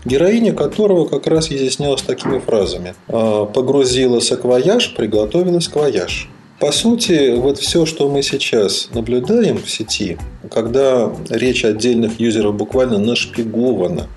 героиня 0.06 0.54
которого 0.54 1.06
как 1.06 1.28
раз 1.28 1.52
изъяснялась 1.52 2.02
такими 2.02 2.40
фразами. 2.40 2.96
«А, 3.08 3.46
«Погрузила 3.46 4.20
саквояж, 4.20 4.96
приготовила 4.96 5.60
сквояж». 5.60 6.30
По 6.64 6.72
сути, 6.72 7.36
вот 7.36 7.58
все, 7.58 7.86
что 7.86 8.08
мы 8.08 8.24
сейчас 8.24 8.88
наблюдаем 8.94 9.62
в 9.62 9.70
сети, 9.70 10.18
когда 10.50 11.14
речь 11.30 11.66
отдельных 11.66 12.22
юзеров 12.22 12.56
буквально 12.56 13.00
нашпигована 13.00 14.08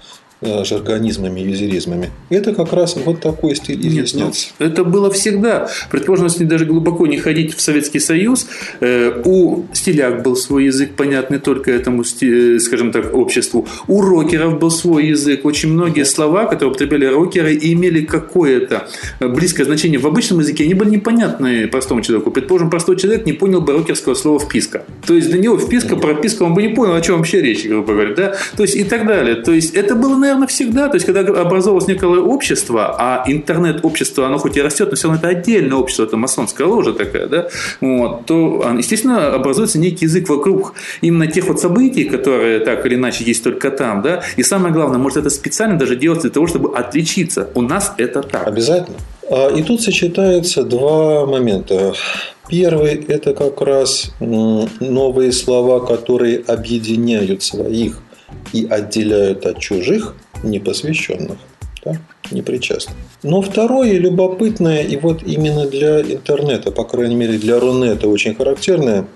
жаргонизмами, 0.42 1.40
юзеризмами. 1.40 2.10
Это 2.28 2.54
как 2.54 2.72
раз 2.72 2.96
вот 2.96 3.20
такой 3.20 3.56
стиль. 3.56 3.78
Нет, 3.78 4.10
ну, 4.14 4.32
это 4.58 4.84
было 4.84 5.10
всегда. 5.10 5.68
Предположим, 5.90 6.26
если 6.26 6.44
даже 6.44 6.66
глубоко 6.66 7.06
не 7.06 7.16
ходить 7.16 7.54
в 7.54 7.60
Советский 7.60 8.00
Союз, 8.00 8.46
э, 8.80 9.22
у 9.24 9.64
стиляк 9.72 10.22
был 10.22 10.36
свой 10.36 10.66
язык, 10.66 10.94
понятный 10.94 11.38
только 11.38 11.70
этому, 11.70 12.02
э, 12.02 12.58
скажем 12.58 12.92
так, 12.92 13.14
обществу. 13.14 13.66
У 13.88 14.02
рокеров 14.02 14.58
был 14.58 14.70
свой 14.70 15.06
язык. 15.06 15.44
Очень 15.44 15.72
многие 15.72 16.04
слова, 16.04 16.44
которые 16.44 16.70
употребляли 16.70 17.06
рокеры, 17.06 17.58
имели 17.60 18.04
какое-то 18.04 18.88
близкое 19.20 19.64
значение 19.64 19.98
в 19.98 20.06
обычном 20.06 20.40
языке. 20.40 20.64
Они 20.64 20.74
были 20.74 20.90
непонятны 20.90 21.66
простому 21.68 22.02
человеку. 22.02 22.30
Предположим, 22.30 22.68
простой 22.68 22.96
человек 22.96 23.24
не 23.24 23.32
понял 23.32 23.62
бы 23.62 23.72
рокерского 23.72 24.14
слова 24.14 24.38
«вписка». 24.38 24.84
То 25.06 25.14
есть, 25.14 25.30
для 25.30 25.38
него 25.38 25.56
вписка, 25.56 25.96
прописка, 25.96 26.42
он 26.42 26.54
бы 26.54 26.62
не 26.62 26.74
понял, 26.74 26.94
о 26.94 27.00
чем 27.00 27.18
вообще 27.18 27.40
речь, 27.40 27.64
грубо 27.64 27.94
говоря. 27.94 28.14
Да? 28.14 28.36
То 28.56 28.64
есть, 28.64 28.76
и 28.76 28.84
так 28.84 29.06
далее. 29.06 29.36
То 29.36 29.52
есть, 29.52 29.74
это 29.74 29.94
было 29.94 30.16
наверное, 30.26 30.48
всегда. 30.48 30.88
То 30.88 30.94
есть, 30.94 31.06
когда 31.06 31.20
образовалось 31.20 31.86
некое 31.86 32.20
общество, 32.20 32.94
а 32.98 33.24
интернет-общество, 33.26 34.26
оно 34.26 34.38
хоть 34.38 34.56
и 34.56 34.62
растет, 34.62 34.90
но 34.90 34.96
все 34.96 35.08
равно 35.08 35.20
это 35.20 35.28
отдельное 35.28 35.76
общество, 35.76 36.04
это 36.04 36.16
масонская 36.16 36.66
ложа 36.66 36.92
такая, 36.92 37.26
да, 37.26 37.48
вот, 37.80 38.26
то, 38.26 38.64
естественно, 38.76 39.34
образуется 39.34 39.78
некий 39.78 40.06
язык 40.06 40.28
вокруг 40.28 40.74
именно 41.00 41.26
тех 41.26 41.46
вот 41.46 41.60
событий, 41.60 42.04
которые 42.04 42.60
так 42.60 42.84
или 42.86 42.94
иначе 42.94 43.24
есть 43.24 43.44
только 43.44 43.70
там, 43.70 44.02
да, 44.02 44.22
и 44.36 44.42
самое 44.42 44.72
главное, 44.72 44.98
может, 44.98 45.18
это 45.18 45.30
специально 45.30 45.78
даже 45.78 45.96
делать 45.96 46.20
для 46.22 46.30
того, 46.30 46.46
чтобы 46.46 46.76
отличиться. 46.76 47.48
У 47.54 47.62
нас 47.62 47.92
это 47.98 48.22
так. 48.22 48.46
Обязательно. 48.46 48.96
А, 49.30 49.48
и 49.48 49.62
тут 49.62 49.82
сочетаются 49.82 50.62
два 50.62 51.26
момента. 51.26 51.94
Первый– 52.48 52.94
это 53.08 53.34
как 53.34 53.60
раз 53.60 54.12
новые 54.20 55.32
слова, 55.32 55.84
которые 55.84 56.38
объединяют 56.46 57.42
своих 57.42 57.98
и 58.52 58.66
отделяют 58.68 59.46
от 59.46 59.58
чужих, 59.58 60.14
непосвященных, 60.42 61.38
да, 61.84 61.92
непричастных. 62.30 62.96
Но 63.22 63.42
второе, 63.42 63.92
любопытное, 63.98 64.82
и 64.82 64.96
вот 64.96 65.22
именно 65.22 65.66
для 65.66 66.00
интернета, 66.00 66.70
по 66.70 66.84
крайней 66.84 67.14
мере 67.14 67.38
для 67.38 67.58
Рунета 67.58 68.08
очень 68.08 68.34
характерное, 68.34 69.06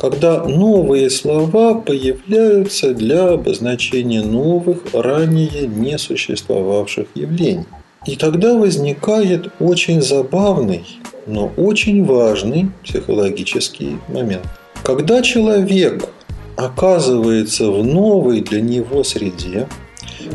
когда 0.00 0.44
новые 0.44 1.10
слова 1.10 1.74
появляются 1.74 2.92
для 2.94 3.30
обозначения 3.30 4.22
новых, 4.22 4.82
ранее 4.92 5.66
не 5.66 5.98
существовавших 5.98 7.08
явлений. 7.14 7.64
И 8.06 8.16
тогда 8.16 8.54
возникает 8.54 9.48
очень 9.58 10.00
забавный, 10.00 10.84
но 11.26 11.50
очень 11.56 12.04
важный 12.04 12.70
психологический 12.84 13.96
момент. 14.08 14.44
Когда 14.84 15.22
человек 15.22 16.08
оказывается 16.56 17.70
в 17.70 17.84
новой 17.84 18.40
для 18.40 18.60
него 18.60 19.04
среде, 19.04 19.68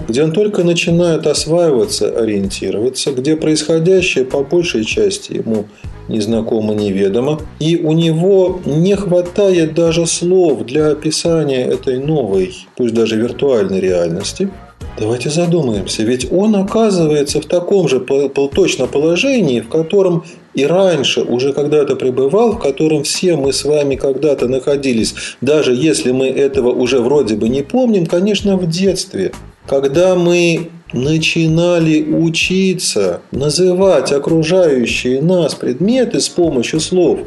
где 0.07 0.23
он 0.23 0.31
только 0.31 0.63
начинает 0.63 1.27
осваиваться, 1.27 2.09
ориентироваться, 2.09 3.11
где 3.11 3.35
происходящее 3.35 4.25
по 4.25 4.43
большей 4.43 4.85
части 4.85 5.33
ему 5.33 5.65
незнакомо, 6.07 6.73
неведомо, 6.73 7.39
и 7.59 7.77
у 7.77 7.93
него 7.93 8.59
не 8.65 8.95
хватает 8.95 9.73
даже 9.73 10.05
слов 10.05 10.65
для 10.65 10.89
описания 10.89 11.65
этой 11.65 11.99
новой, 11.99 12.55
пусть 12.75 12.93
даже 12.93 13.17
виртуальной 13.17 13.79
реальности– 13.79 14.49
Давайте 14.99 15.29
задумаемся, 15.29 16.03
ведь 16.03 16.31
он 16.31 16.55
оказывается 16.55 17.41
в 17.41 17.45
таком 17.45 17.87
же 17.87 17.99
точно 17.99 18.87
положении, 18.87 19.61
в 19.61 19.69
котором 19.69 20.25
и 20.53 20.65
раньше 20.65 21.21
уже 21.21 21.53
когда-то 21.53 21.95
пребывал, 21.95 22.51
в 22.51 22.59
котором 22.59 23.03
все 23.03 23.35
мы 23.37 23.53
с 23.53 23.63
вами 23.63 23.95
когда-то 23.95 24.47
находились, 24.47 25.15
даже 25.39 25.73
если 25.73 26.11
мы 26.11 26.27
этого 26.27 26.69
уже 26.71 26.99
вроде 26.99 27.35
бы 27.35 27.47
не 27.47 27.61
помним, 27.61 28.05
конечно, 28.05 28.57
в 28.57 28.69
детстве, 28.69 29.31
когда 29.65 30.15
мы 30.15 30.69
начинали 30.93 32.03
учиться 32.03 33.21
называть 33.31 34.11
окружающие 34.11 35.21
нас 35.21 35.55
предметы 35.55 36.19
с 36.19 36.27
помощью 36.27 36.81
слов. 36.81 37.21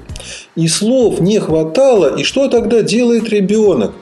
И 0.55 0.69
слов 0.69 1.21
не 1.21 1.39
хватало, 1.39 2.15
и 2.15 2.25
что 2.25 2.49
тогда 2.49 2.83
делает 2.83 3.31
ребенок? 3.31 3.95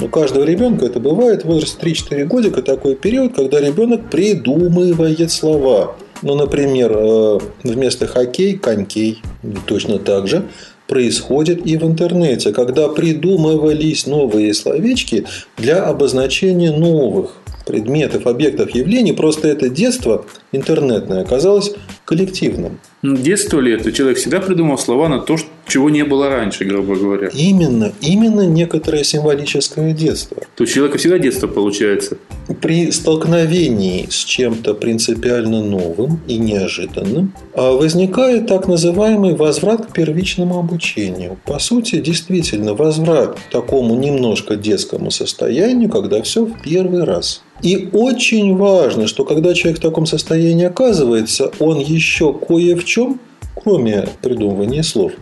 У 0.00 0.06
каждого 0.06 0.44
ребенка 0.44 0.86
это 0.86 1.00
бывает 1.00 1.42
в 1.42 1.46
возрасте 1.46 1.78
3-4 1.84 2.24
годика 2.26 2.62
такой 2.62 2.94
период, 2.94 3.34
когда 3.34 3.60
ребенок 3.60 4.08
придумывает 4.10 5.32
слова. 5.32 5.96
Ну, 6.22 6.36
например, 6.36 6.92
э, 6.94 7.38
вместо 7.64 8.06
хоккей– 8.06 8.56
конькей. 8.62 9.22
Точно 9.66 9.98
так 9.98 10.28
же 10.28 10.44
происходит 10.86 11.66
и 11.66 11.76
в 11.76 11.84
интернете, 11.84 12.52
когда 12.52 12.88
придумывались 12.88 14.06
новые 14.06 14.54
словечки 14.54 15.26
для 15.56 15.84
обозначения 15.84 16.70
новых 16.70 17.34
предметов, 17.66 18.26
объектов, 18.26 18.70
явлений. 18.70 19.12
Просто 19.12 19.48
это 19.48 19.68
детство 19.68 20.24
интернетное 20.52 21.22
оказалось 21.22 21.72
коллективным. 22.04 22.80
Ну, 23.02 23.16
детство 23.16 23.60
ли 23.60 23.72
это? 23.72 23.92
Человек 23.92 24.18
всегда 24.18 24.40
придумал 24.40 24.78
слова 24.78 25.08
на 25.08 25.20
то, 25.20 25.36
чего 25.68 25.90
не 25.90 26.04
было 26.04 26.28
раньше, 26.28 26.64
грубо 26.64 26.96
говоря. 26.96 27.28
Именно, 27.28 27.92
именно 28.00 28.46
некоторое 28.46 29.04
символическое 29.04 29.92
детство. 29.92 30.38
То 30.56 30.64
есть, 30.64 30.74
человека 30.74 30.98
всегда 30.98 31.18
детство 31.18 31.46
получается? 31.46 32.18
При 32.60 32.90
столкновении 32.90 34.06
с 34.10 34.24
чем-то 34.24 34.74
принципиально 34.74 35.62
новым 35.62 36.20
и 36.26 36.38
неожиданным 36.38 37.32
а 37.54 37.72
возникает 37.72 38.46
так 38.46 38.68
называемый 38.68 39.34
возврат 39.34 39.86
к 39.86 39.92
первичному 39.92 40.58
обучению. 40.58 41.38
По 41.44 41.58
сути, 41.58 41.96
действительно, 41.96 42.74
возврат 42.74 43.38
к 43.38 43.52
такому 43.52 43.96
немножко 43.96 44.56
детскому 44.56 45.10
состоянию, 45.10 45.90
когда 45.90 46.22
все 46.22 46.44
в 46.44 46.62
первый 46.62 47.04
раз. 47.04 47.42
И 47.62 47.88
очень 47.92 48.56
важно, 48.56 49.06
что 49.06 49.24
когда 49.24 49.54
человек 49.54 49.80
в 49.80 49.82
таком 49.82 50.06
состоянии 50.06 50.66
оказывается, 50.66 51.50
он 51.58 51.80
еще 51.80 52.32
кое 52.32 52.76
в 52.76 52.84
чем, 52.84 53.20
кроме 53.54 54.08
придумывания 54.22 54.82
слов, 54.82 55.12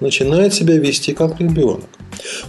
начинает 0.00 0.54
себя 0.54 0.76
вести 0.76 1.12
как 1.12 1.40
ребенок. 1.40 1.84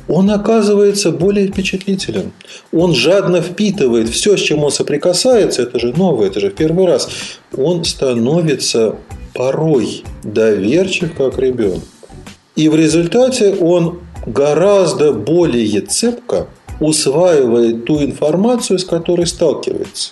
Он 0.08 0.30
оказывается 0.30 1.12
более 1.12 1.48
впечатлителен. 1.48 2.32
Он 2.72 2.94
жадно 2.94 3.42
впитывает 3.42 4.10
все, 4.10 4.38
с 4.38 4.42
чем 4.42 4.64
он 4.64 4.72
соприкасается. 4.72 5.64
Это 5.64 5.80
же 5.80 5.94
новое, 5.96 6.28
это 6.28 6.40
же 6.40 6.50
в 6.50 6.56
первый 6.56 6.86
раз. 6.86 7.10
Он 7.56 7.84
становится 7.84 8.96
порой 9.34 10.04
доверчив, 10.24 11.14
как 11.16 11.38
ребенок. 11.38 11.84
И 12.56 12.70
в 12.70 12.76
результате 12.76 13.54
он 13.54 14.00
гораздо 14.26 15.14
более 15.14 15.82
цепко 15.82 16.48
усваивает 16.80 17.86
ту 17.86 18.04
информацию, 18.04 18.80
с 18.80 18.86
которой 18.86 19.26
сталкивается. 19.26 20.12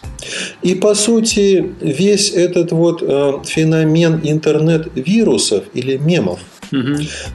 И 0.61 0.75
по 0.75 0.95
сути 0.95 1.73
весь 1.81 2.31
этот 2.31 2.71
вот 2.71 3.03
э, 3.03 3.33
феномен 3.45 4.21
интернет-вирусов 4.23 5.65
или 5.73 5.97
мемов, 5.97 6.39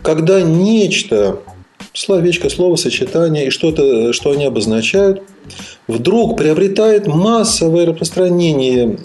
когда 0.03 0.43
нечто, 0.43 1.41
словечко, 1.93 2.49
словосочетание 2.51 3.47
и 3.47 3.51
что-то, 3.51 4.13
что 4.13 4.31
они 4.31 4.45
обозначают, 4.45 5.23
вдруг 5.89 6.37
приобретает 6.37 7.07
массовое 7.07 7.87
распространение 7.87 8.99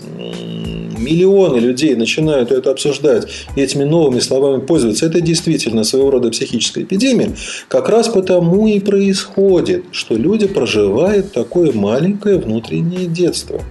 миллионы 0.97 1.59
людей 1.59 1.95
начинают 1.95 2.51
это 2.51 2.71
обсуждать 2.71 3.27
и 3.55 3.61
этими 3.61 3.83
новыми 3.83 4.19
словами 4.19 4.61
пользоваться, 4.61 5.05
это 5.05 5.21
действительно 5.21 5.83
своего 5.83 6.11
рода 6.11 6.29
психическая 6.29 6.83
эпидемия, 6.83 7.35
как 7.67 7.89
раз 7.89 8.07
потому 8.07 8.67
и 8.67 8.79
происходит, 8.79 9.85
что 9.91 10.15
люди 10.15 10.47
проживают 10.47 11.31
такое 11.31 11.71
маленькое 11.71 12.39
внутреннее 12.39 13.05
детство. 13.05 13.61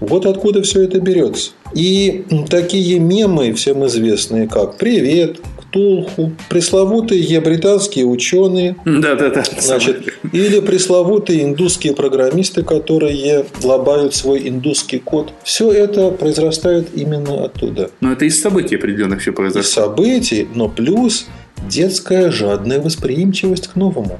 Вот 0.00 0.26
откуда 0.26 0.62
все 0.62 0.82
это 0.82 1.00
берется. 1.00 1.50
И 1.74 2.24
такие 2.48 2.98
мемы, 2.98 3.52
всем 3.52 3.86
известные, 3.86 4.48
как 4.48 4.78
«Привет», 4.78 5.40
Ктулху, 5.70 6.32
пресловутые 6.48 7.40
британские 7.40 8.04
ученые, 8.04 8.76
да, 8.84 9.14
да, 9.14 9.30
да. 9.30 9.44
Значит, 9.58 10.14
или 10.32 10.60
пресловутые 10.60 11.44
индусские 11.44 11.94
программисты, 11.94 12.62
которые 12.62 13.46
лобают 13.62 14.14
свой 14.14 14.48
индусский 14.48 14.98
код. 14.98 15.32
Все 15.44 15.70
это 15.70 16.10
произрастает 16.10 16.88
именно 16.94 17.44
оттуда. 17.44 17.90
Но 18.00 18.12
это 18.12 18.24
из 18.24 18.40
событий 18.40 18.76
определенных 18.76 19.20
все 19.20 19.32
произошло. 19.32 19.60
Из 19.60 19.70
событий, 19.70 20.48
но 20.54 20.68
плюс 20.68 21.26
детская 21.68 22.30
жадная 22.30 22.80
восприимчивость 22.80 23.68
к 23.68 23.76
новому. 23.76 24.18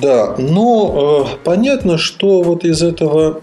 Да, 0.00 0.36
но 0.38 1.26
э, 1.26 1.36
понятно, 1.44 1.98
что 1.98 2.42
вот 2.42 2.64
из 2.64 2.82
этого 2.82 3.40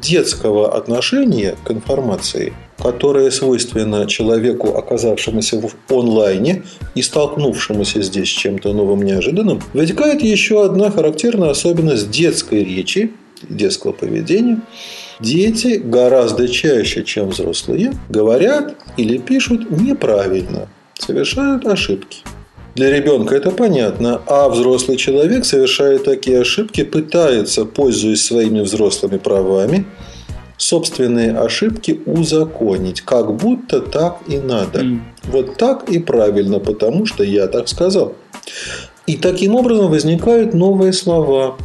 детского 0.00 0.76
отношения 0.76 1.54
к 1.64 1.70
информации, 1.70 2.52
которое 2.82 3.30
свойственно 3.30 4.06
человеку, 4.06 4.76
оказавшемуся 4.76 5.60
в 5.60 5.92
онлайне 5.92 6.64
и 6.94 7.02
столкнувшемуся 7.02 8.02
здесь 8.02 8.28
с 8.28 8.32
чем-то 8.32 8.72
новым, 8.72 9.02
неожиданным, 9.02 9.60
вытекает 9.72 10.22
еще 10.22 10.64
одна 10.64 10.90
характерная 10.90 11.50
особенность 11.50 12.10
детской 12.10 12.64
речи, 12.64 13.12
детского 13.48 13.92
поведения. 13.92 14.60
Дети 15.20 15.80
гораздо 15.84 16.48
чаще, 16.48 17.04
чем 17.04 17.28
взрослые, 17.28 17.92
говорят 18.08 18.74
или 18.96 19.18
пишут 19.18 19.70
неправильно, 19.70 20.68
совершают 20.98 21.66
ошибки. 21.66 22.18
Для 22.74 22.90
ребенка 22.90 23.36
это 23.36 23.50
понятно, 23.50 24.22
а 24.26 24.48
взрослый 24.48 24.96
человек, 24.96 25.44
совершая 25.44 25.98
такие 25.98 26.40
ошибки, 26.40 26.82
пытается, 26.82 27.66
пользуясь 27.66 28.24
своими 28.24 28.60
взрослыми 28.60 29.18
правами, 29.18 29.84
собственные 30.62 31.32
ошибки 31.32 32.00
узаконить, 32.06 33.00
как 33.00 33.34
будто 33.34 33.80
так 33.80 34.20
и 34.28 34.38
надо. 34.38 34.80
Mm. 34.80 35.00
Вот 35.24 35.56
так 35.56 35.88
и 35.88 35.98
правильно, 35.98 36.60
потому 36.60 37.04
что 37.04 37.24
я 37.24 37.48
так 37.48 37.68
сказал. 37.68 38.14
И 39.06 39.16
таким 39.16 39.56
образом 39.56 39.90
возникают 39.90 40.54
новые 40.54 40.92
слова. 40.92 41.56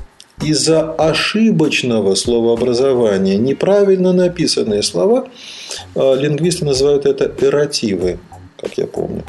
Из-за 0.43 0.91
ошибочного 0.93 2.13
словообразования, 2.13 3.37
неправильно 3.37 4.13
написанные 4.13 4.83
слова, 4.83 5.27
э, 5.95 6.15
лингвисты 6.15 6.63
называют 6.63 7.07
это 7.07 7.31
эротивы, 7.41 8.19
как 8.61 8.77
я 8.77 8.85
помню 8.85 9.23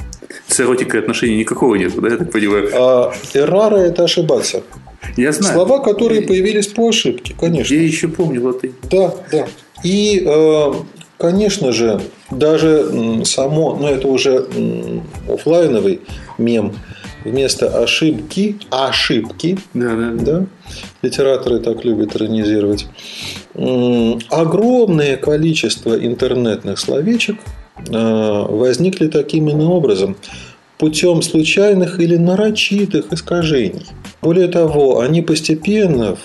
с 0.47 0.61
эротикой 0.61 1.01
отношения 1.01 1.37
никакого 1.37 1.75
нет, 1.77 1.93
да, 2.01 2.09
я 2.09 2.17
так 2.17 2.33
понимаю? 2.33 2.71
А, 2.75 3.13
эррара– 3.35 3.77
это 3.77 4.05
ошибаться. 4.05 4.63
Я 5.17 5.33
знаю. 5.33 5.55
Слова, 5.55 5.79
которые 5.81 6.23
появились 6.23 6.67
по 6.69 6.89
ошибке, 6.89 7.35
конечно. 7.39 7.75
Я 7.75 7.83
еще 7.83 8.09
помню 8.09 8.45
латынь. 8.45 8.75
Да, 8.91 9.15
да. 9.31 9.47
И, 9.85 10.23
э, 10.27 10.73
конечно 11.19 11.73
же, 11.73 12.01
даже 12.31 13.25
само, 13.25 13.77
ну 13.77 13.89
это 13.89 14.09
уже 14.09 14.47
офлайновый 15.29 16.01
мем, 16.37 16.75
вместо 17.25 17.83
ошибки, 17.83 18.57
ошибки, 18.71 19.59
да, 19.75 19.95
да. 19.95 20.11
Да, 20.13 20.47
литераторы 21.03 21.61
так 21.61 21.85
любят 21.85 22.17
иронизировать, 22.17 22.87
огромное 23.55 25.17
количество 25.17 25.95
интернетных 25.95 26.79
словечек 26.79 27.37
э, 27.89 28.47
возникли 28.49 29.09
таким 29.09 29.51
иным 29.51 29.71
образом 29.71 30.17
путем 30.79 31.23
случайных 31.23 32.01
или 32.01 32.17
нарочитых 32.17 33.13
искажений. 33.13 33.87
Более 34.23 34.49
того, 34.49 35.01
они 35.01 35.23
постепенно 35.23 36.17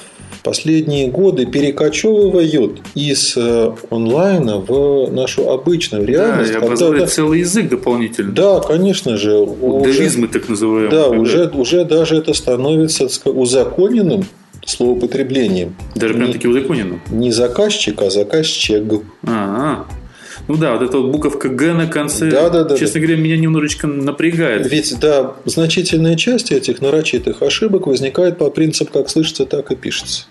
последние 0.43 1.07
годы 1.07 1.45
перекочевывают 1.45 2.81
из 2.95 3.33
э, 3.37 3.71
онлайна 3.89 4.57
в 4.57 5.09
нашу 5.11 5.49
обычную 5.49 6.05
реальность. 6.05 6.51
Да, 6.51 6.59
и 6.59 6.61
образует 6.61 7.09
целый 7.09 7.39
язык 7.39 7.69
дополнительно. 7.69 8.33
Да, 8.33 8.59
конечно 8.59 9.17
же. 9.17 9.37
Удавизмы 9.37 10.27
так 10.27 10.49
называемые. 10.49 10.91
Да, 10.91 11.07
уже, 11.07 11.49
уже 11.49 11.85
даже 11.85 12.17
это 12.17 12.33
становится 12.33 13.07
узаконенным 13.25 14.25
словоупотреблением. 14.65 15.75
Даже 15.95 16.13
прям 16.13 16.31
таки 16.31 16.47
узаконенным? 16.47 17.01
Не 17.09 17.31
заказчик, 17.31 18.01
а 18.01 18.09
заказчик. 18.09 18.83
А, 19.25 19.85
-а. 19.87 20.02
Ну 20.47 20.57
да, 20.57 20.73
вот 20.73 20.81
эта 20.81 20.97
вот 20.97 21.11
буковка 21.11 21.49
Г 21.49 21.73
на 21.73 21.87
конце, 21.87 22.29
да, 22.29 22.49
да, 22.49 22.63
да, 22.63 22.77
честно 22.77 22.99
да. 22.99 23.07
говоря, 23.07 23.21
меня 23.21 23.37
немножечко 23.37 23.87
напрягает. 23.87 24.69
Ведь, 24.71 24.99
да, 24.99 25.35
значительная 25.45 26.15
часть 26.15 26.51
этих 26.51 26.81
нарочитых 26.81 27.41
ошибок 27.41 27.87
возникает 27.87 28.37
по 28.37 28.49
принципу 28.49 28.91
как 28.93 29.09
слышится, 29.09 29.45
так 29.45 29.71
и 29.71 29.75
пишется. 29.75 30.25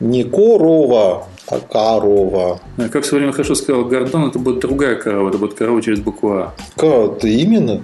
Не 0.00 0.24
корова, 0.24 1.26
а 1.46 1.60
корова. 1.60 2.60
А 2.76 2.88
как 2.88 3.04
в 3.04 3.06
свое 3.06 3.22
время 3.22 3.32
хорошо 3.32 3.54
сказал 3.54 3.84
Гордон, 3.84 4.28
это 4.28 4.38
будет 4.38 4.60
другая 4.60 4.96
корова, 4.96 5.28
это 5.28 5.38
будет 5.38 5.54
корова 5.54 5.82
через 5.82 6.00
букву 6.00 6.32
А. 6.32 6.54
Как, 6.76 7.24
именно. 7.24 7.82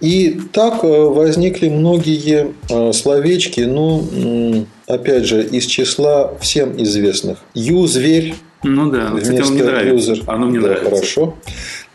И 0.00 0.40
так 0.52 0.82
э, 0.82 0.86
возникли 0.86 1.68
многие 1.68 2.54
э, 2.70 2.92
словечки, 2.92 3.60
ну, 3.60 4.66
опять 4.86 5.24
же, 5.26 5.44
из 5.44 5.66
числа 5.66 6.34
всем 6.40 6.80
известных. 6.82 7.38
Ю-зверь, 7.54 8.34
ну 8.62 8.90
да, 8.90 9.12
кстати, 9.16 9.40
оно 9.40 9.50
мне 9.50 9.62
нравится. 9.62 10.12
User. 10.12 10.24
Оно 10.26 10.46
мне 10.46 10.60
да, 10.60 10.66
нравится. 10.68 10.90
Хорошо. 10.90 11.34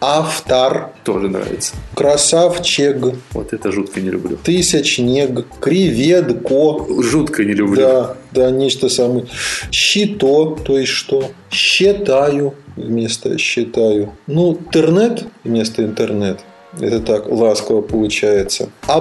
Автор. 0.02 0.92
Тоже 1.04 1.30
нравится. 1.30 1.76
Красавчег. 1.96 2.98
Вот 3.32 3.54
это 3.54 3.72
жутко 3.72 4.02
не 4.02 4.10
люблю. 4.10 4.38
Тысячнег. 4.44 5.46
Креветко. 5.60 6.86
Жутко 7.02 7.44
не 7.44 7.54
люблю. 7.54 7.76
Да, 7.76 8.18
да, 8.32 8.52
нечто 8.52 8.90
самое. 8.90 9.26
Щито, 9.72 10.58
то 10.64 10.78
есть 10.78 10.92
что? 10.92 11.32
Считаю 11.50 12.56
вместо 12.76 13.38
считаю. 13.38 14.14
Ну, 14.28 14.54
интернет 14.54 15.26
вместо 15.44 15.84
интернет. 15.84 16.40
Это 16.80 17.00
так 17.00 17.28
ласково 17.30 17.82
получается. 17.82 18.70
А 18.88 19.00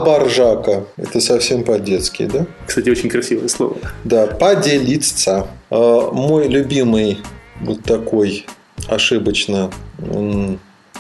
это 0.97 1.21
совсем 1.21 1.65
по-детски, 1.65 2.29
да? 2.33 2.47
Кстати, 2.67 2.89
очень 2.89 3.09
красивое 3.09 3.49
слово. 3.49 3.77
Да, 4.05 4.27
поделиться. 4.27 5.49
А, 5.71 6.11
мой 6.13 6.47
любимый 6.47 7.19
вот 7.65 7.83
такой 7.83 8.47
ошибочно 8.89 9.71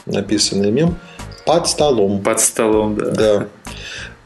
написанный 0.06 0.70
мем 0.70 0.96
под 1.46 1.68
столом. 1.68 2.22
Под 2.22 2.40
столом, 2.40 2.96
да. 2.96 3.10
Да. 3.10 3.48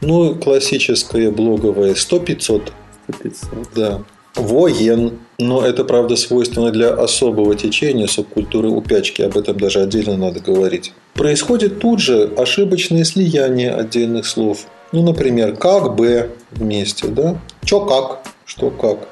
Ну, 0.01 0.35
классическое 0.35 1.29
блоговое 1.31 1.93
100-500. 1.93 2.71
100-500. 3.09 3.67
Да. 3.75 4.01
Воен. 4.35 5.19
Но 5.37 5.65
это, 5.65 5.83
правда, 5.83 6.15
свойственно 6.15 6.71
для 6.71 6.89
особого 6.89 7.55
течения 7.55 8.07
субкультуры 8.07 8.69
упячки. 8.69 9.21
Об 9.21 9.37
этом 9.37 9.59
даже 9.59 9.81
отдельно 9.81 10.17
надо 10.17 10.39
говорить. 10.39 10.93
Происходит 11.13 11.79
тут 11.79 11.99
же 11.99 12.31
ошибочное 12.37 13.03
слияние 13.03 13.71
отдельных 13.71 14.25
слов. 14.25 14.65
Ну, 14.91 15.03
например, 15.03 15.55
как 15.57 15.95
бы 15.95 16.31
вместе, 16.51 17.07
да? 17.07 17.37
Чё 17.63 17.81
как? 17.85 18.21
Что 18.45 18.69
как? 18.69 19.07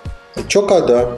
Чё 0.48 0.66
когда? 0.66 1.18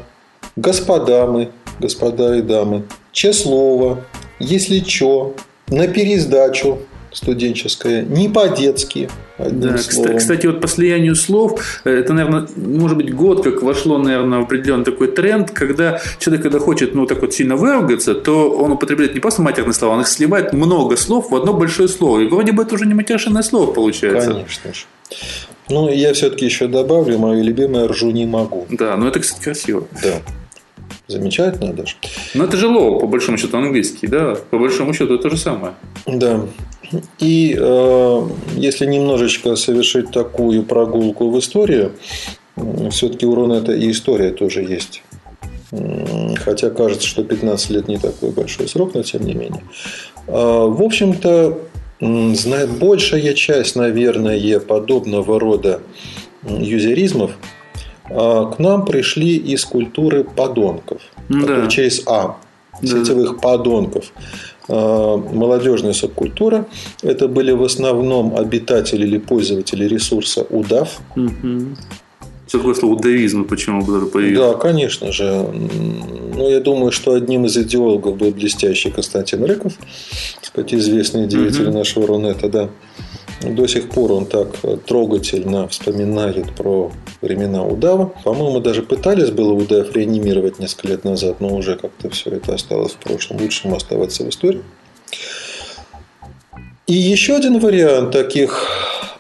Господа 0.56 1.26
мы, 1.28 1.50
господа 1.80 2.36
и 2.38 2.42
дамы. 2.42 2.84
Че 3.12 3.34
слово, 3.34 4.04
если 4.40 4.80
чё, 4.80 5.34
на 5.68 5.88
пересдачу 5.88 6.80
студенческое, 7.12 8.04
не 8.04 8.30
по-детски. 8.30 9.10
Да, 9.38 9.78
словом. 9.78 10.18
кстати, 10.18 10.48
вот 10.48 10.60
по 10.60 10.68
слиянию 10.68 11.16
слов, 11.16 11.82
э, 11.86 11.92
это, 11.92 12.14
наверное, 12.14 12.48
может 12.56 12.98
быть, 12.98 13.16
год 13.16 13.44
как 13.44 13.64
вошло, 13.64 13.98
наверное, 13.98 14.40
в 14.40 14.44
определенный 14.44 14.84
такой 14.84 15.08
тренд, 15.08 15.52
когда 15.52 16.02
человек, 16.20 16.44
когда 16.44 16.60
хочет, 16.60 16.94
ну, 16.94 17.06
так 17.06 17.22
вот 17.22 17.34
сильно 17.34 17.56
выругаться, 17.56 18.16
то 18.16 18.52
он 18.52 18.74
употребляет 18.74 19.14
не 19.14 19.22
просто 19.22 19.42
матерные 19.42 19.74
слова, 19.74 19.94
он 19.94 20.02
их 20.02 20.08
сливает 20.08 20.52
много 20.52 20.98
слов 20.98 21.32
в 21.32 21.36
одно 21.36 21.54
большое 21.54 21.88
слово. 21.88 22.20
И 22.20 22.28
вроде 22.28 22.52
бы 22.52 22.64
это 22.64 22.76
уже 22.76 22.86
не 22.86 22.94
матершинное 22.94 23.44
слово 23.44 23.72
получается. 23.72 24.32
Конечно 24.32 24.74
же. 24.74 24.82
Ну, 25.70 25.90
я 25.90 26.14
все-таки 26.14 26.46
еще 26.46 26.68
добавлю, 26.68 27.18
мое 27.20 27.42
любимое 27.42 27.88
«ржу 27.88 28.12
не 28.12 28.26
могу». 28.26 28.66
Да, 28.70 28.98
но 28.98 29.08
это, 29.08 29.20
кстати, 29.20 29.44
красиво. 29.44 29.88
Да. 30.04 30.16
Замечательно 31.10 31.74
даже. 31.74 31.96
Но 32.36 32.44
это 32.44 32.56
же 32.56 32.68
LOL, 32.68 33.00
по 33.00 33.08
большому 33.08 33.40
счету, 33.40 33.58
английский, 33.58 34.06
да? 34.06 34.36
По 34.52 34.60
большому 34.60 34.94
счету, 34.94 35.16
это 35.16 35.24
то 35.24 35.30
же 35.32 35.38
самое. 35.38 35.74
Да. 36.06 36.46
И 37.18 37.58
э, 37.60 38.22
если 38.56 38.86
немножечко 38.86 39.56
совершить 39.56 40.12
такую 40.12 40.62
прогулку 40.62 41.32
в 41.32 41.40
историю, 41.40 41.94
все-таки 42.92 43.26
у 43.26 43.34
Рунета 43.34 43.72
и 43.72 43.90
история 43.90 44.30
тоже 44.30 44.62
есть. 44.62 45.02
Хотя 46.46 46.70
кажется, 46.70 47.08
что 47.08 47.24
15 47.24 47.70
лет 47.72 47.88
не 47.88 47.98
такой 47.98 48.30
большой 48.30 48.68
срок, 48.68 48.94
но 48.94 49.02
тем 49.02 49.26
не 49.26 49.34
менее. 49.34 49.64
А, 50.28 50.68
в 50.68 50.82
общем-то, 50.84 51.58
знает 52.00 52.70
большая 52.78 53.34
часть, 53.34 53.76
наверное, 53.76 54.60
подобного 54.60 55.40
рода 55.40 55.82
юзеризмов– 56.44 57.32
к 58.10 58.56
нам 58.60 58.86
пришли 58.86 59.38
из 59.38 59.66
культуры 59.66 60.24
подонков, 60.24 61.02
да. 61.30 61.68
через 61.68 62.04
А, 62.08 62.38
сетевых 62.82 63.34
да. 63.34 63.40
подонков. 63.40 64.12
А, 64.68 65.18
молодежная 65.18 65.94
субкультура. 65.94 66.68
Это 67.02 67.28
были 67.28 67.52
в 67.52 67.64
основном 67.64 68.36
обитатели 68.36 69.06
или 69.06 69.18
пользователи 69.18 69.86
ресурса 69.86 70.46
удав. 70.50 71.00
Угу. 71.16 71.76
Что 72.48 72.58
такое 72.58 72.74
слово 72.74 72.94
удавизм, 72.94 73.46
почему 73.46 73.84
было 73.84 74.06
появилось? 74.08 74.54
Да, 74.54 74.58
конечно 74.58 75.12
же. 75.12 75.46
Ну, 76.36 76.50
я 76.50 76.60
думаю, 76.60 76.92
что 76.92 77.14
одним 77.14 77.46
из 77.46 77.58
идеологов 77.58 78.18
был 78.18 78.32
блестящий 78.32 78.90
Константин 78.90 79.44
Рыков, 79.44 79.74
сказать, 80.42 80.74
известный 80.74 81.28
деятель 81.28 81.68
угу. 81.68 81.78
нашего 81.78 82.08
Рунета, 82.08 82.50
да. 82.50 82.70
До 83.42 83.68
сих 83.68 83.90
пор 83.90 84.12
он 84.12 84.26
так 84.26 84.48
трогательно 84.86 85.68
вспоминает 85.70 86.54
про 86.56 86.92
времена 87.22 87.64
удава. 87.64 88.14
По-моему, 88.24 88.60
даже 88.60 88.84
пытались 88.84 89.32
было 89.32 89.54
удав 89.54 89.96
реанимировать 89.96 90.60
несколько 90.60 90.90
лет 90.90 91.04
назад, 91.06 91.40
но 91.40 91.56
уже 91.56 91.78
как-то 91.78 92.10
все 92.10 92.32
это 92.32 92.56
осталось 92.56 92.94
в 92.94 92.98
прошлом. 92.98 93.42
Лучше 93.42 93.68
ему 93.68 93.78
оставаться 93.78 94.24
в 94.24 94.30
истории. 94.30 94.62
И 96.86 96.94
еще 96.94 97.36
один 97.36 97.60
вариант 97.60 98.12
таких 98.12 98.68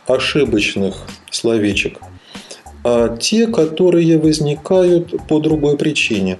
ошибочных 0.07 0.95
словечек. 1.31 1.99
А 2.83 3.15
те, 3.15 3.47
которые 3.47 4.17
возникают 4.17 5.15
по 5.27 5.39
другой 5.39 5.77
причине. 5.77 6.39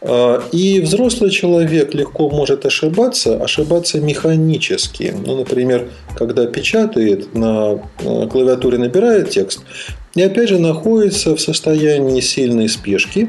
А, 0.00 0.42
и 0.52 0.80
взрослый 0.80 1.30
человек 1.30 1.94
легко 1.94 2.30
может 2.30 2.66
ошибаться, 2.66 3.42
ошибаться 3.42 4.00
механически. 4.00 5.14
Ну, 5.26 5.36
например, 5.36 5.88
когда 6.16 6.46
печатает, 6.46 7.34
на 7.34 7.80
клавиатуре 7.98 8.78
набирает 8.78 9.30
текст, 9.30 9.60
и 10.14 10.22
опять 10.22 10.48
же 10.48 10.58
находится 10.58 11.36
в 11.36 11.40
состоянии 11.40 12.20
сильной 12.20 12.68
спешки 12.68 13.28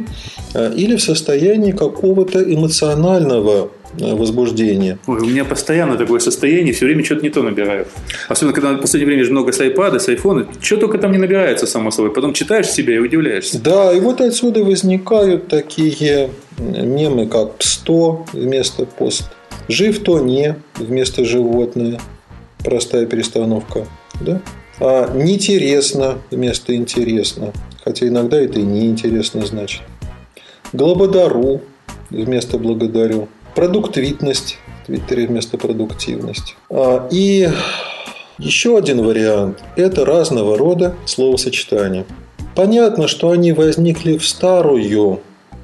а, 0.53 0.71
или 0.73 0.95
в 0.95 1.01
состоянии 1.01 1.71
какого-то 1.71 2.41
эмоционального 2.41 3.69
а, 3.99 4.15
возбуждения. 4.15 4.97
Ой, 5.05 5.19
у 5.19 5.25
меня 5.25 5.45
постоянно 5.45 5.95
такое 5.95 6.19
состояние, 6.19 6.73
все 6.73 6.85
время 6.85 7.03
что-то 7.05 7.21
не 7.21 7.29
то 7.29 7.43
набираю. 7.43 7.87
Особенно, 8.29 8.53
когда 8.53 8.73
в 8.73 8.81
последнее 8.81 9.15
время 9.15 9.31
много 9.31 9.51
с 9.51 9.59
iPad, 9.59 9.99
с 9.99 10.09
iPhone, 10.09 10.47
что 10.59 10.77
только 10.77 10.97
там 10.97 11.11
не 11.11 11.19
набирается, 11.19 11.67
само 11.67 11.91
собой. 11.91 12.11
Потом 12.11 12.33
читаешь 12.33 12.67
себя 12.67 12.95
и 12.95 12.97
удивляешься. 12.97 13.61
Да, 13.61 13.93
и 13.93 13.99
вот 13.99 14.19
отсюда 14.19 14.63
возникают 14.63 15.49
такие 15.49 16.30
мемы, 16.57 17.27
как 17.27 17.53
«сто» 17.59 18.25
вместо 18.33 18.85
«пост», 18.85 19.23
«жив 19.67 20.03
то 20.03 20.19
не» 20.19 20.55
вместо 20.77 21.25
«животное», 21.25 21.99
простая 22.63 23.05
перестановка, 23.05 23.87
да? 24.19 24.41
А 24.79 25.13
неинтересно 25.13 26.17
вместо 26.31 26.75
интересно. 26.75 27.53
Хотя 27.83 28.07
иногда 28.07 28.39
это 28.39 28.59
и 28.59 28.63
неинтересно 28.63 29.45
значит. 29.45 29.81
Глободару 30.73 31.61
вместо 32.09 32.57
благодарю. 32.57 33.27
Продуктивность 33.55 34.57
в 34.83 34.85
Твиттере 34.87 35.27
вместо 35.27 35.57
продуктивность. 35.57 36.55
А, 36.69 37.07
и 37.11 37.49
еще 38.37 38.77
один 38.77 39.05
вариант– 39.05 39.59
это 39.75 40.05
разного 40.05 40.57
рода 40.57 40.95
словосочетания. 41.05 42.05
Понятно, 42.55 43.07
что 43.07 43.29
они 43.29 43.51
возникли 43.51 44.17
в 44.17 44.27
старую 44.27 45.17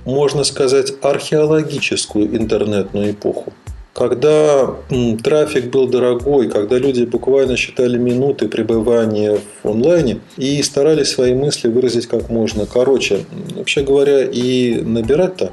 можно 0.08 0.46
сказать, 0.46 0.94
археологическую 1.02 2.38
интернетную 2.38 3.12
эпоху. 3.12 3.52
Когда 3.94 4.76
трафик 5.22 5.66
был 5.66 5.88
дорогой, 5.88 6.50
когда 6.50 6.78
люди 6.78 7.04
буквально 7.04 7.58
считали 7.58 7.98
минуты 7.98 8.48
пребывания 8.48 9.40
в 9.64 9.70
онлайне 9.70 10.20
и 10.38 10.62
старались 10.64 11.10
свои 11.10 11.34
мысли 11.34 11.68
выразить 11.68 12.08
как 12.08 12.30
можно 12.30 12.66
короче. 12.66 13.26
Вообще 13.56 13.82
говоря, 13.82 14.24
и 14.24 14.82
набирать-то 14.82 15.52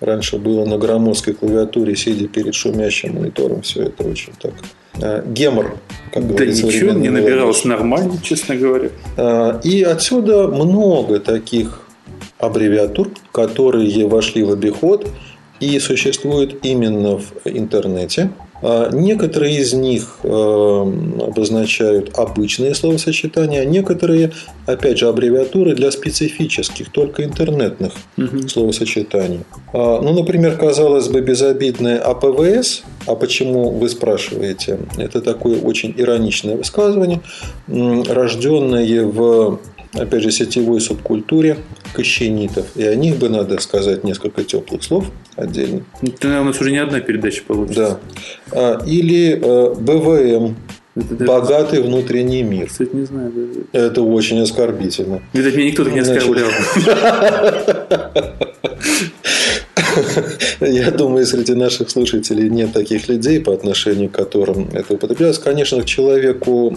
раньше 0.00 0.38
было 0.38 0.64
на 0.64 0.78
громоздкой 0.78 1.34
клавиатуре, 1.34 1.96
сидя 1.96 2.28
перед 2.28 2.54
шумящим 2.54 3.14
монитором, 3.14 3.62
все 3.62 3.84
это 3.84 4.04
очень 4.04 4.32
так 4.40 4.52
э, 5.00 5.24
гемор, 5.26 5.76
как 6.12 6.36
да 6.36 6.44
ничего, 6.44 6.92
не 6.92 7.08
набиралось 7.08 7.64
нормально, 7.64 8.18
честно 8.22 8.54
говоря. 8.54 8.90
А, 9.16 9.60
и 9.64 9.82
отсюда 9.82 10.46
много 10.46 11.18
таких 11.18 11.87
аббревиатур, 12.38 13.10
которые 13.32 14.06
вошли 14.06 14.42
в 14.42 14.52
обиход– 14.52 15.06
и 15.60 15.78
существуют 15.78 16.64
именно 16.64 17.18
в 17.18 17.32
интернете. 17.44 18.30
А 18.60 18.90
некоторые 18.90 19.58
из 19.58 19.72
них 19.72 20.18
э, 20.24 20.28
обозначают 20.28 22.18
обычные 22.18 22.74
словосочетания, 22.74 23.64
некоторые, 23.64 24.32
опять 24.66 24.98
же, 24.98 25.06
аббревиатуры 25.06 25.76
для 25.76 25.92
специфических, 25.92 26.90
только 26.90 27.22
интернетных 27.22 27.92
угу. 28.16 28.48
словосочетаний. 28.48 29.40
А, 29.72 30.00
ну, 30.00 30.12
например, 30.12 30.56
казалось 30.56 31.06
бы, 31.06 31.20
безобидное 31.20 32.00
АПВС, 32.00 32.82
а 33.06 33.14
почему 33.14 33.70
вы 33.70 33.88
спрашиваете? 33.88 34.80
Это 34.96 35.20
такое 35.20 35.60
очень 35.60 35.94
ироничное 35.96 36.56
высказывание, 36.56 37.20
рожденное 37.68 39.06
в 39.06 39.60
опять 39.92 40.22
же, 40.22 40.30
сетевой 40.30 40.80
субкультуре 40.80 41.58
кощенитов. 41.92 42.66
И 42.76 42.84
о 42.84 42.94
них 42.94 43.16
бы 43.16 43.28
надо 43.28 43.60
сказать 43.60 44.04
несколько 44.04 44.44
теплых 44.44 44.82
слов 44.82 45.10
отдельно. 45.36 45.84
Это, 46.02 46.28
наверное, 46.28 46.42
у 46.42 46.52
нас 46.52 46.60
уже 46.60 46.70
не 46.70 46.78
одна 46.78 47.00
передача 47.00 47.42
получится. 47.44 48.00
Да. 48.52 48.52
А, 48.52 48.82
или 48.86 49.38
э, 49.40 49.74
БВМ. 49.74 50.56
Это 50.96 51.24
Богатый 51.24 51.80
внутренний 51.80 52.42
мир. 52.42 52.66
Кстати, 52.66 52.90
не 52.92 53.04
знаю. 53.04 53.32
Это 53.72 54.02
очень 54.02 54.40
оскорбительно. 54.40 55.22
Видать, 55.32 55.54
меня 55.54 55.68
никто 55.68 55.84
так 55.84 55.94
не 55.94 56.00
оскорблял. 56.00 56.48
Я 60.60 60.90
думаю, 60.90 61.26
среди 61.26 61.54
наших 61.54 61.90
слушателей 61.90 62.48
нет 62.48 62.72
таких 62.72 63.08
людей, 63.08 63.40
по 63.40 63.52
отношению 63.52 64.10
к 64.10 64.12
которым 64.12 64.68
это 64.72 64.94
употреблялось. 64.94 65.38
Конечно, 65.38 65.82
к 65.82 65.84
человеку 65.84 66.76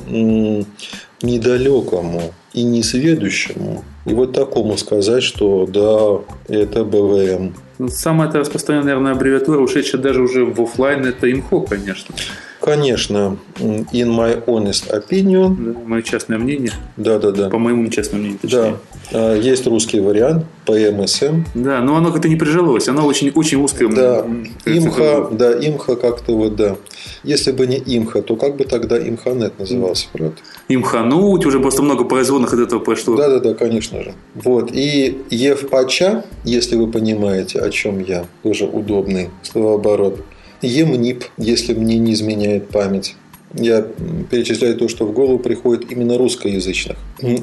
недалекому 1.21 2.33
и 2.53 2.63
несведущему, 2.63 3.83
и 4.05 4.13
вот 4.13 4.33
такому 4.33 4.77
сказать, 4.77 5.23
что 5.23 5.67
да, 5.67 6.53
это 6.53 6.83
БВМ. 6.83 7.53
Самая 7.89 8.29
это 8.29 8.39
распространенная, 8.39 8.93
наверное, 8.93 9.13
аббревиатура, 9.13 9.59
ушедшая 9.59 10.01
даже 10.01 10.21
уже 10.21 10.45
в 10.45 10.61
офлайн, 10.61 11.05
это 11.05 11.31
имхо, 11.31 11.61
конечно. 11.61 12.13
Конечно, 12.59 13.37
in 13.59 14.07
my 14.07 14.45
honest 14.45 14.91
opinion. 14.91 15.55
Да, 15.73 15.79
мое 15.85 16.01
частное 16.03 16.37
мнение. 16.37 16.71
Да, 16.95 17.17
да, 17.17 17.31
да. 17.31 17.49
По 17.49 17.57
моему 17.57 17.87
частному 17.89 18.21
мнению, 18.21 18.39
точнее. 18.39 18.61
Да. 18.61 18.77
А, 19.13 19.35
есть 19.35 19.67
русский 19.67 19.99
вариант 19.99 20.45
PMSM. 20.65 21.45
Да, 21.53 21.81
но 21.81 21.95
оно 21.97 22.11
как-то 22.11 22.29
не 22.29 22.35
прижилось. 22.35 22.87
Оно 22.87 23.05
очень, 23.05 23.29
очень 23.31 23.61
узкое. 23.61 23.89
Да, 23.89 24.25
имха, 24.65 25.29
да, 25.31 25.53
имха 25.53 25.95
как-то 25.95 26.35
вот, 26.35 26.55
да. 26.55 26.77
Если 27.23 27.51
бы 27.51 27.67
не 27.67 27.77
имха, 27.77 28.21
то 28.21 28.35
как 28.35 28.55
бы 28.55 28.63
тогда 28.63 28.97
имханет 28.97 29.59
назывался, 29.59 30.07
правда? 30.11 30.35
Имхануть, 30.69 31.45
уже 31.45 31.59
просто 31.59 31.83
много 31.83 32.05
производных 32.05 32.53
от 32.53 32.59
этого 32.59 32.79
прошло. 32.79 33.15
Да, 33.15 33.29
да, 33.29 33.39
да, 33.39 33.53
конечно 33.53 34.01
же. 34.01 34.13
Вот. 34.35 34.71
И 34.71 35.21
Евпача, 35.29 36.25
если 36.43 36.75
вы 36.75 36.87
понимаете, 36.87 37.59
о 37.59 37.69
чем 37.69 37.99
я, 37.99 38.25
тоже 38.43 38.65
удобный 38.65 39.29
словооборот. 39.43 40.23
Емнип, 40.61 41.25
если 41.37 41.73
мне 41.73 41.97
не 41.97 42.13
изменяет 42.13 42.69
память. 42.69 43.15
Я 43.53 43.85
перечисляю 44.29 44.77
то, 44.77 44.87
что 44.87 45.05
в 45.05 45.13
голову 45.13 45.39
приходит 45.39 45.91
именно 45.91 46.17
русскоязычных. 46.17 46.97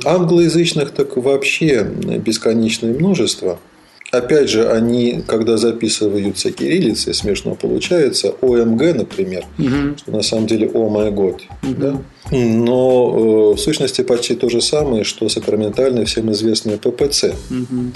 Англоязычных 0.05 0.91
так 0.91 1.17
вообще 1.17 1.85
бесконечное 1.85 2.95
множество. 2.95 3.59
Опять 4.11 4.49
же, 4.49 4.71
они, 4.71 5.23
когда 5.27 5.59
записываются 5.59 6.51
кириллицей, 6.51 7.13
смешно 7.13 7.55
получается, 7.55 8.35
ОМГ, 8.41 8.97
например, 8.97 9.45
угу. 9.59 9.99
что 9.99 10.11
на 10.13 10.23
самом 10.23 10.47
деле 10.47 10.71
«О 10.73 10.89
май 10.89 11.11
год». 11.11 11.43
Угу. 11.63 11.75
Да? 11.79 12.03
Но 12.33 13.53
э, 13.53 13.57
в 13.57 13.59
сущности 13.59 14.01
почти 14.01 14.35
то 14.35 14.49
же 14.49 14.63
самое, 14.63 15.05
что 15.05 15.29
сакраментальное 15.29 16.07
всем 16.07 16.33
известное 16.33 16.79
ППЦ. 16.79 17.35
Угу 17.51 17.93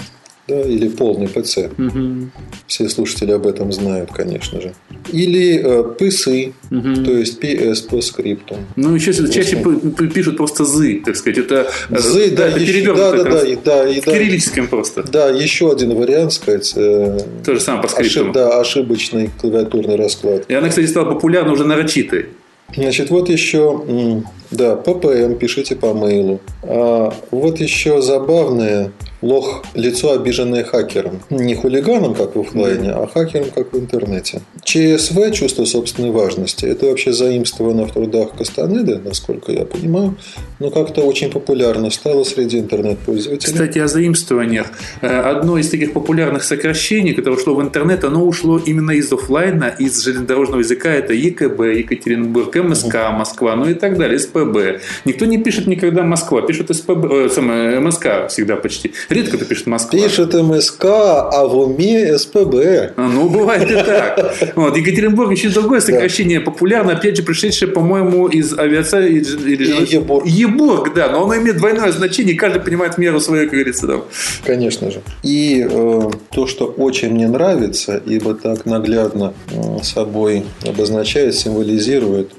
да, 0.47 0.61
или 0.61 0.89
полный 0.89 1.27
ПЦ. 1.27 1.69
Угу. 1.77 2.29
Все 2.67 2.89
слушатели 2.89 3.31
об 3.31 3.47
этом 3.47 3.71
знают, 3.71 4.11
конечно 4.11 4.59
же. 4.59 4.73
Или 5.11 5.59
э, 5.63 5.83
ПСы, 5.83 6.53
угу. 6.69 7.03
то 7.03 7.11
есть 7.11 7.41
PS 7.41 7.87
по 7.87 8.01
скрипту. 8.01 8.57
Ну, 8.75 8.93
еще 8.93 9.13
чаще 9.13 9.63
пишут 10.13 10.37
просто 10.37 10.65
ЗЫ, 10.65 10.99
так 11.05 11.15
сказать. 11.15 11.39
Это 11.39 11.71
э, 11.89 11.99
ЗЫ, 11.99 12.29
да, 12.35 12.51
да, 12.51 12.57
еще, 12.57 12.93
да, 12.93 13.11
да, 13.11 13.23
да, 13.23 13.41
и, 13.41 13.55
да, 13.55 13.87
и, 13.87 14.01
да. 14.01 14.11
Кириллическим 14.11 14.67
просто. 14.67 15.03
Да, 15.03 15.29
еще 15.29 15.71
один 15.71 15.95
вариант, 15.95 16.33
сказать. 16.33 16.73
Э, 16.75 17.19
то 17.45 17.53
же 17.53 17.61
самое 17.61 17.83
по 17.83 17.89
скрипту. 17.89 18.19
Ошиб, 18.21 18.33
да, 18.33 18.59
ошибочный 18.59 19.29
клавиатурный 19.39 19.95
расклад. 19.95 20.45
И 20.49 20.53
она, 20.53 20.69
кстати, 20.69 20.87
стала 20.87 21.05
популярна 21.05 21.53
уже 21.53 21.63
нарочитой. 21.63 22.27
Значит, 22.75 23.11
вот 23.11 23.29
еще, 23.29 24.23
да, 24.53 24.75
ППМ 24.75 25.35
пишите 25.35 25.75
по 25.75 25.93
мейлу. 25.93 26.39
А 26.63 27.13
вот 27.31 27.59
еще 27.59 28.01
забавное 28.01 28.91
лох– 29.23 29.63
лицо, 29.73 30.11
обиженное 30.11 30.63
хакером. 30.63 31.21
Не 31.29 31.55
хулиганом, 31.55 32.13
как 32.13 32.35
в 32.35 32.41
офлайне, 32.41 32.91
а 32.91 33.07
хакером, 33.07 33.47
как 33.55 33.73
в 33.73 33.79
интернете. 33.79 34.41
ЧСВ– 34.63 35.31
чувство 35.33 35.65
собственной 35.65 36.11
важности. 36.11 36.65
Это 36.65 36.87
вообще 36.87 37.13
заимствовано 37.13 37.85
в 37.85 37.93
трудах 37.93 38.35
Кастанеды, 38.37 38.99
насколько 39.03 39.51
я 39.51 39.65
понимаю, 39.65 40.17
но 40.59 40.69
как-то 40.69 41.01
очень 41.01 41.31
популярно 41.31 41.89
стало 41.89 42.23
среди 42.23 42.59
интернет-пользователей. 42.59 43.53
Кстати, 43.53 43.79
о 43.79 43.87
заимствованиях. 43.87 44.67
Э, 45.01 45.21
одно 45.21 45.57
из 45.57 45.69
таких 45.69 45.93
популярных 45.93 46.43
сокращений, 46.43 47.13
которое 47.13 47.37
ушло 47.37 47.55
в 47.55 47.61
интернет, 47.61 48.03
оно 48.03 48.25
ушло 48.25 48.59
именно 48.59 48.91
из 48.91 49.11
офлайна, 49.11 49.73
из 49.79 50.03
железнодорожного 50.03 50.59
языка. 50.59 50.89
Это 50.89 51.13
ЕКБ, 51.13 51.61
Екатеринбург, 51.61 52.53
МСК, 52.55 52.95
Москва, 53.11 53.55
ну 53.55 53.69
и 53.69 53.73
так 53.73 53.97
далее, 53.97 54.19
СПБ. 54.43 54.81
Никто 55.05 55.25
не 55.25 55.37
пишет 55.37 55.67
никогда 55.67 56.03
Москва, 56.03 56.41
пишут 56.41 56.75
СПБ, 56.75 57.05
э, 57.11 57.29
самое, 57.29 57.79
МСК 57.79 58.27
всегда 58.29 58.55
почти. 58.55 58.93
Редко 59.09 59.37
это 59.37 59.45
пишет 59.45 59.67
Москва. 59.67 59.99
Пишет 59.99 60.33
МСК, 60.33 60.85
а 60.85 61.45
в 61.47 61.57
уме 61.57 62.17
СПБ. 62.17 62.93
А, 62.95 63.07
ну, 63.07 63.29
бывает 63.29 63.69
и 63.69 63.75
так. 63.75 64.53
Вот. 64.55 64.77
Екатеринбург 64.77 65.31
еще 65.31 65.49
другое 65.49 65.81
сокращение 65.81 66.39
популярно, 66.39 66.93
опять 66.93 67.17
же, 67.17 67.23
пришедшее, 67.23 67.71
по-моему, 67.71 68.27
из 68.27 68.57
авиации. 68.57 69.23
Ебург. 69.93 70.25
Ебург, 70.25 70.93
да, 70.93 71.09
но 71.09 71.23
оно 71.23 71.37
имеет 71.37 71.57
двойное 71.57 71.91
значение, 71.91 72.35
каждый 72.35 72.61
понимает 72.61 72.97
меру 72.97 73.19
свою, 73.19 73.43
как 73.43 73.53
говорится. 73.53 73.87
Там. 73.87 74.03
Конечно 74.45 74.91
же. 74.91 75.01
И 75.23 75.65
э, 75.69 76.09
то, 76.31 76.47
что 76.47 76.65
очень 76.65 77.13
мне 77.13 77.27
нравится, 77.27 78.01
ибо 78.05 78.33
так 78.33 78.65
наглядно 78.65 79.33
э, 79.51 79.83
собой 79.83 80.43
обозначает, 80.65 81.35
символизирует 81.35 82.31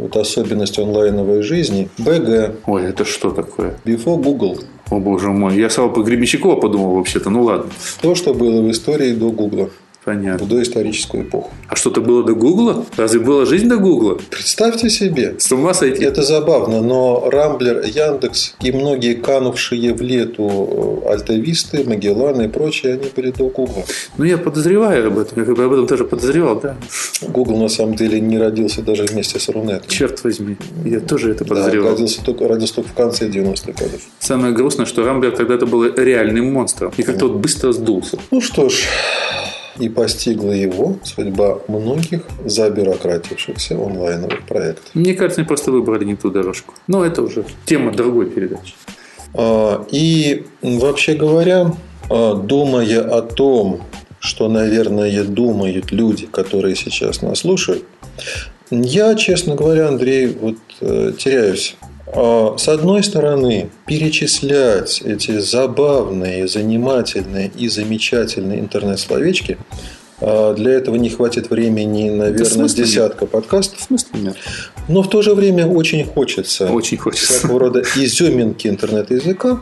вот 0.00 0.16
особенность 0.16 0.78
онлайновой 0.78 1.42
жизни. 1.42 1.88
БГ. 1.98 2.56
Ой, 2.66 2.84
это 2.84 3.04
что 3.04 3.30
такое? 3.30 3.78
Before 3.84 4.22
Google. 4.22 4.58
О 4.90 4.98
боже 4.98 5.28
мой. 5.28 5.56
Я 5.56 5.70
сам 5.70 5.92
по 5.92 6.02
Гребенщикова 6.02 6.56
подумал 6.56 6.94
вообще-то. 6.94 7.30
Ну 7.30 7.42
ладно. 7.44 7.70
То, 8.00 8.14
что 8.14 8.34
было 8.34 8.62
в 8.62 8.70
истории 8.70 9.12
до 9.14 9.30
Гугла. 9.30 9.70
Понятно. 10.04 10.46
В 10.46 10.48
доисторическую 10.48 11.24
эпоху. 11.24 11.52
А 11.68 11.76
что-то 11.76 12.00
было 12.00 12.24
до 12.24 12.34
Гугла? 12.34 12.86
Разве 12.96 13.20
была 13.20 13.44
жизнь 13.44 13.68
до 13.68 13.76
Гугла? 13.76 14.18
Представьте 14.30 14.88
себе. 14.88 15.34
С 15.38 15.52
ума 15.52 15.74
сойти. 15.74 16.04
Это 16.04 16.22
забавно, 16.22 16.80
но 16.80 17.28
Рамблер, 17.30 17.84
Яндекс 17.84 18.54
и 18.62 18.72
многие 18.72 19.14
канувшие 19.14 19.92
в 19.92 20.00
лету 20.00 21.02
э, 21.04 21.12
Альтависты, 21.12 21.84
Магелланы 21.84 22.44
и 22.44 22.48
прочие, 22.48 22.94
они 22.94 23.10
были 23.14 23.30
до 23.30 23.48
Гугла. 23.48 23.84
Ну, 24.16 24.24
я 24.24 24.38
подозреваю 24.38 25.08
об 25.08 25.18
этом. 25.18 25.38
Я 25.38 25.44
как 25.44 25.56
бы 25.56 25.64
об 25.64 25.72
этом 25.72 25.86
тоже 25.86 26.04
подозревал, 26.04 26.58
да. 26.60 26.76
Гугл, 27.20 27.56
на 27.58 27.68
самом 27.68 27.94
деле, 27.94 28.20
не 28.20 28.38
родился 28.38 28.80
даже 28.80 29.04
вместе 29.04 29.38
с 29.38 29.48
Рунетом. 29.50 29.88
Черт 29.88 30.24
возьми. 30.24 30.56
Я 30.84 31.00
тоже 31.00 31.32
это 31.32 31.44
подозревал. 31.44 31.90
Да, 31.90 31.92
родился 31.92 32.24
только, 32.24 32.48
родился 32.48 32.76
только 32.76 32.90
в 32.90 32.94
конце 32.94 33.28
90-х 33.28 33.72
годов. 33.72 34.00
Самое 34.18 34.54
грустное, 34.54 34.86
что 34.86 35.04
Рамблер 35.04 35.32
когда-то 35.32 35.66
был 35.66 35.84
реальным 35.94 36.52
монстром. 36.52 36.92
И 36.96 37.02
как-то 37.02 37.28
вот 37.28 37.36
быстро 37.36 37.72
сдулся. 37.72 38.18
Ну 38.30 38.40
что 38.40 38.68
ж, 38.70 38.84
и 39.80 39.88
постигла 39.88 40.52
его 40.52 40.98
судьба 41.02 41.58
многих 41.68 42.22
забюрократившихся 42.44 43.74
онлайновых 43.74 44.46
проектов. 44.46 44.84
Мне 44.94 45.14
кажется, 45.14 45.40
они 45.40 45.48
просто 45.48 45.72
выбрали 45.72 46.04
не 46.04 46.16
ту 46.16 46.30
дорожку. 46.30 46.74
Но 46.86 47.04
это 47.04 47.22
уже 47.22 47.44
тема 47.64 47.92
другой 47.92 48.26
передачи. 48.26 48.74
А, 49.34 49.86
и 49.90 50.44
вообще 50.62 51.14
говоря, 51.14 51.74
а, 52.08 52.34
думая 52.34 53.00
о 53.00 53.22
том, 53.22 53.82
что, 54.20 54.48
наверное, 54.48 55.24
думают 55.24 55.92
люди, 55.92 56.26
которые 56.26 56.76
сейчас 56.76 57.22
нас 57.22 57.38
слушают, 57.40 57.84
я, 58.70 59.14
честно 59.16 59.56
говоря, 59.56 59.88
Андрей, 59.88 60.28
вот 60.28 60.56
э, 60.80 61.12
теряюсь 61.18 61.76
с 62.14 62.68
одной 62.68 63.02
стороны, 63.02 63.70
перечислять 63.86 65.02
эти 65.02 65.38
забавные, 65.38 66.48
занимательные 66.48 67.50
и 67.56 67.68
замечательные 67.68 68.60
интернет-словечки 68.60 69.58
а, 70.20 70.54
для 70.54 70.72
этого 70.72 70.96
не 70.96 71.08
хватит 71.08 71.50
времени, 71.50 72.10
наверное, 72.10 72.68
десятка 72.68 73.26
подкастов. 73.26 73.80
Смысла 73.80 74.16
нет. 74.18 74.36
Но 74.88 75.02
в 75.02 75.08
то 75.08 75.22
же 75.22 75.34
время 75.34 75.66
очень 75.66 76.04
хочется, 76.04 76.70
очень 76.70 76.98
хочется. 76.98 77.34
всякого 77.34 77.60
рода 77.60 77.82
изюминки 77.96 78.68
интернет-языка. 78.68 79.60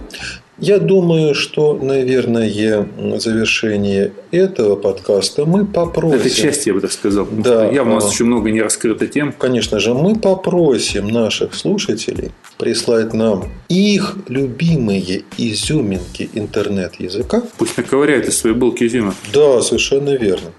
Я 0.61 0.81
думаю, 0.81 1.35
что, 1.35 1.75
наверное, 1.75 2.89
завершение 3.19 4.13
этого 4.33 4.75
подкаста 4.75 5.45
мы 5.47 5.65
попросим... 5.65 6.19
Это 6.19 6.31
часть, 6.31 6.67
я 6.67 6.75
бы 6.75 6.81
так 6.81 6.91
сказал. 6.91 7.29
Да. 7.31 7.71
Явно 7.71 7.93
у 7.93 7.95
нас 7.97 8.13
еще 8.13 8.25
много 8.25 8.51
не 8.51 8.61
раскрыто 8.61 9.07
тем. 9.07 9.33
Конечно 9.33 9.79
же, 9.79 9.95
мы 9.95 10.17
попросим 10.17 11.09
наших 11.09 11.55
слушателей 11.55 12.33
прислать 12.59 13.15
нам 13.15 13.45
их 13.69 14.17
любимые 14.27 15.23
изюминки 15.37 16.29
интернет-языка. 16.35 17.45
Пусть 17.57 17.77
наковыряют 17.77 18.27
из 18.27 18.37
своей 18.39 18.57
булки 18.57 18.85
изюма. 18.85 19.15
Да, 19.33 19.63
совершенно 19.63 20.11
верно. 20.17 20.51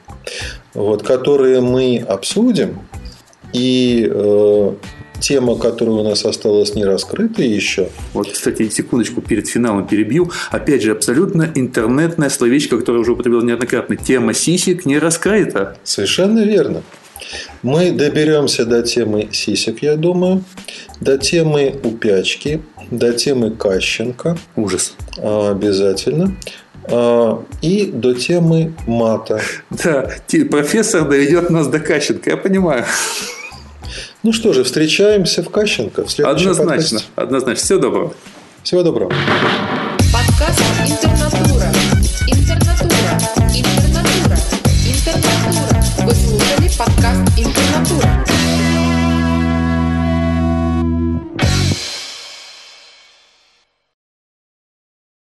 Вот, 0.74 1.04
которые 1.04 1.60
мы 1.60 1.98
обсудим. 2.08 2.80
И 3.52 4.10
э, 4.10 4.74
тема, 5.20 5.56
которая 5.56 5.96
у 5.96 6.04
нас 6.04 6.26
осталась 6.26 6.76
не 6.76 6.86
раскрытой 6.86 7.48
еще. 7.48 7.90
Вот, 8.14 8.32
кстати, 8.32 8.70
секундочку 8.70 9.22
перед 9.22 9.48
финалом 9.48 9.88
перебью. 9.88 10.32
Опять 10.52 10.84
же, 10.84 10.92
абсолютно 10.92 11.52
интернетная 11.56 12.30
словечко, 12.30 12.78
которое 12.78 13.00
уже 13.00 13.14
употребил 13.14 13.42
неоднократно. 13.42 13.96
Тема 13.96 14.34
сисек 14.34 14.86
не 14.86 15.00
раскрыта. 15.00 15.78
Совершенно 15.84 16.44
верно. 16.44 16.84
Мы 17.62 17.92
доберемся 17.92 18.66
до 18.66 18.82
темы 18.82 19.30
сисек, 19.32 19.84
я 19.84 19.96
думаю, 19.96 20.44
до 21.02 21.18
темы 21.18 21.76
упячки, 21.84 22.62
до 22.92 23.14
темы 23.14 23.52
Кащенко. 23.52 24.38
Ужас. 24.56 24.96
А, 25.18 25.52
обязательно. 25.52 26.36
А, 26.86 27.44
и 27.62 27.86
до 27.86 28.14
темы 28.14 28.74
мата. 28.88 29.42
Да, 29.70 30.10
профессор 30.50 31.08
доведет 31.08 31.50
нас 31.50 31.68
до 31.68 31.80
Кащенко, 31.80 32.30
я 32.30 32.38
понимаю. 32.38 32.86
Ну 34.22 34.34
что 34.34 34.52
же, 34.52 34.66
встречаемся 34.66 35.42
в 35.44 35.50
Кащенко. 35.50 36.06
В 36.06 36.20
однозначно, 36.20 36.66
подкасте. 36.66 37.04
однозначно. 37.16 37.64
Всего 37.64 37.80
доброго. 37.80 38.14
Всего 38.64 38.84
доброго. 38.84 39.14
Подкаст 40.12 40.60
Интернатура. 40.86 41.72
Интернатура. 42.28 43.18
Интернатура. 43.56 44.38
Интернатура. 44.86 45.84
Вы 46.04 46.14
слушали 46.14 46.70
подкаст 46.78 47.40
Интернатура. 47.40 48.39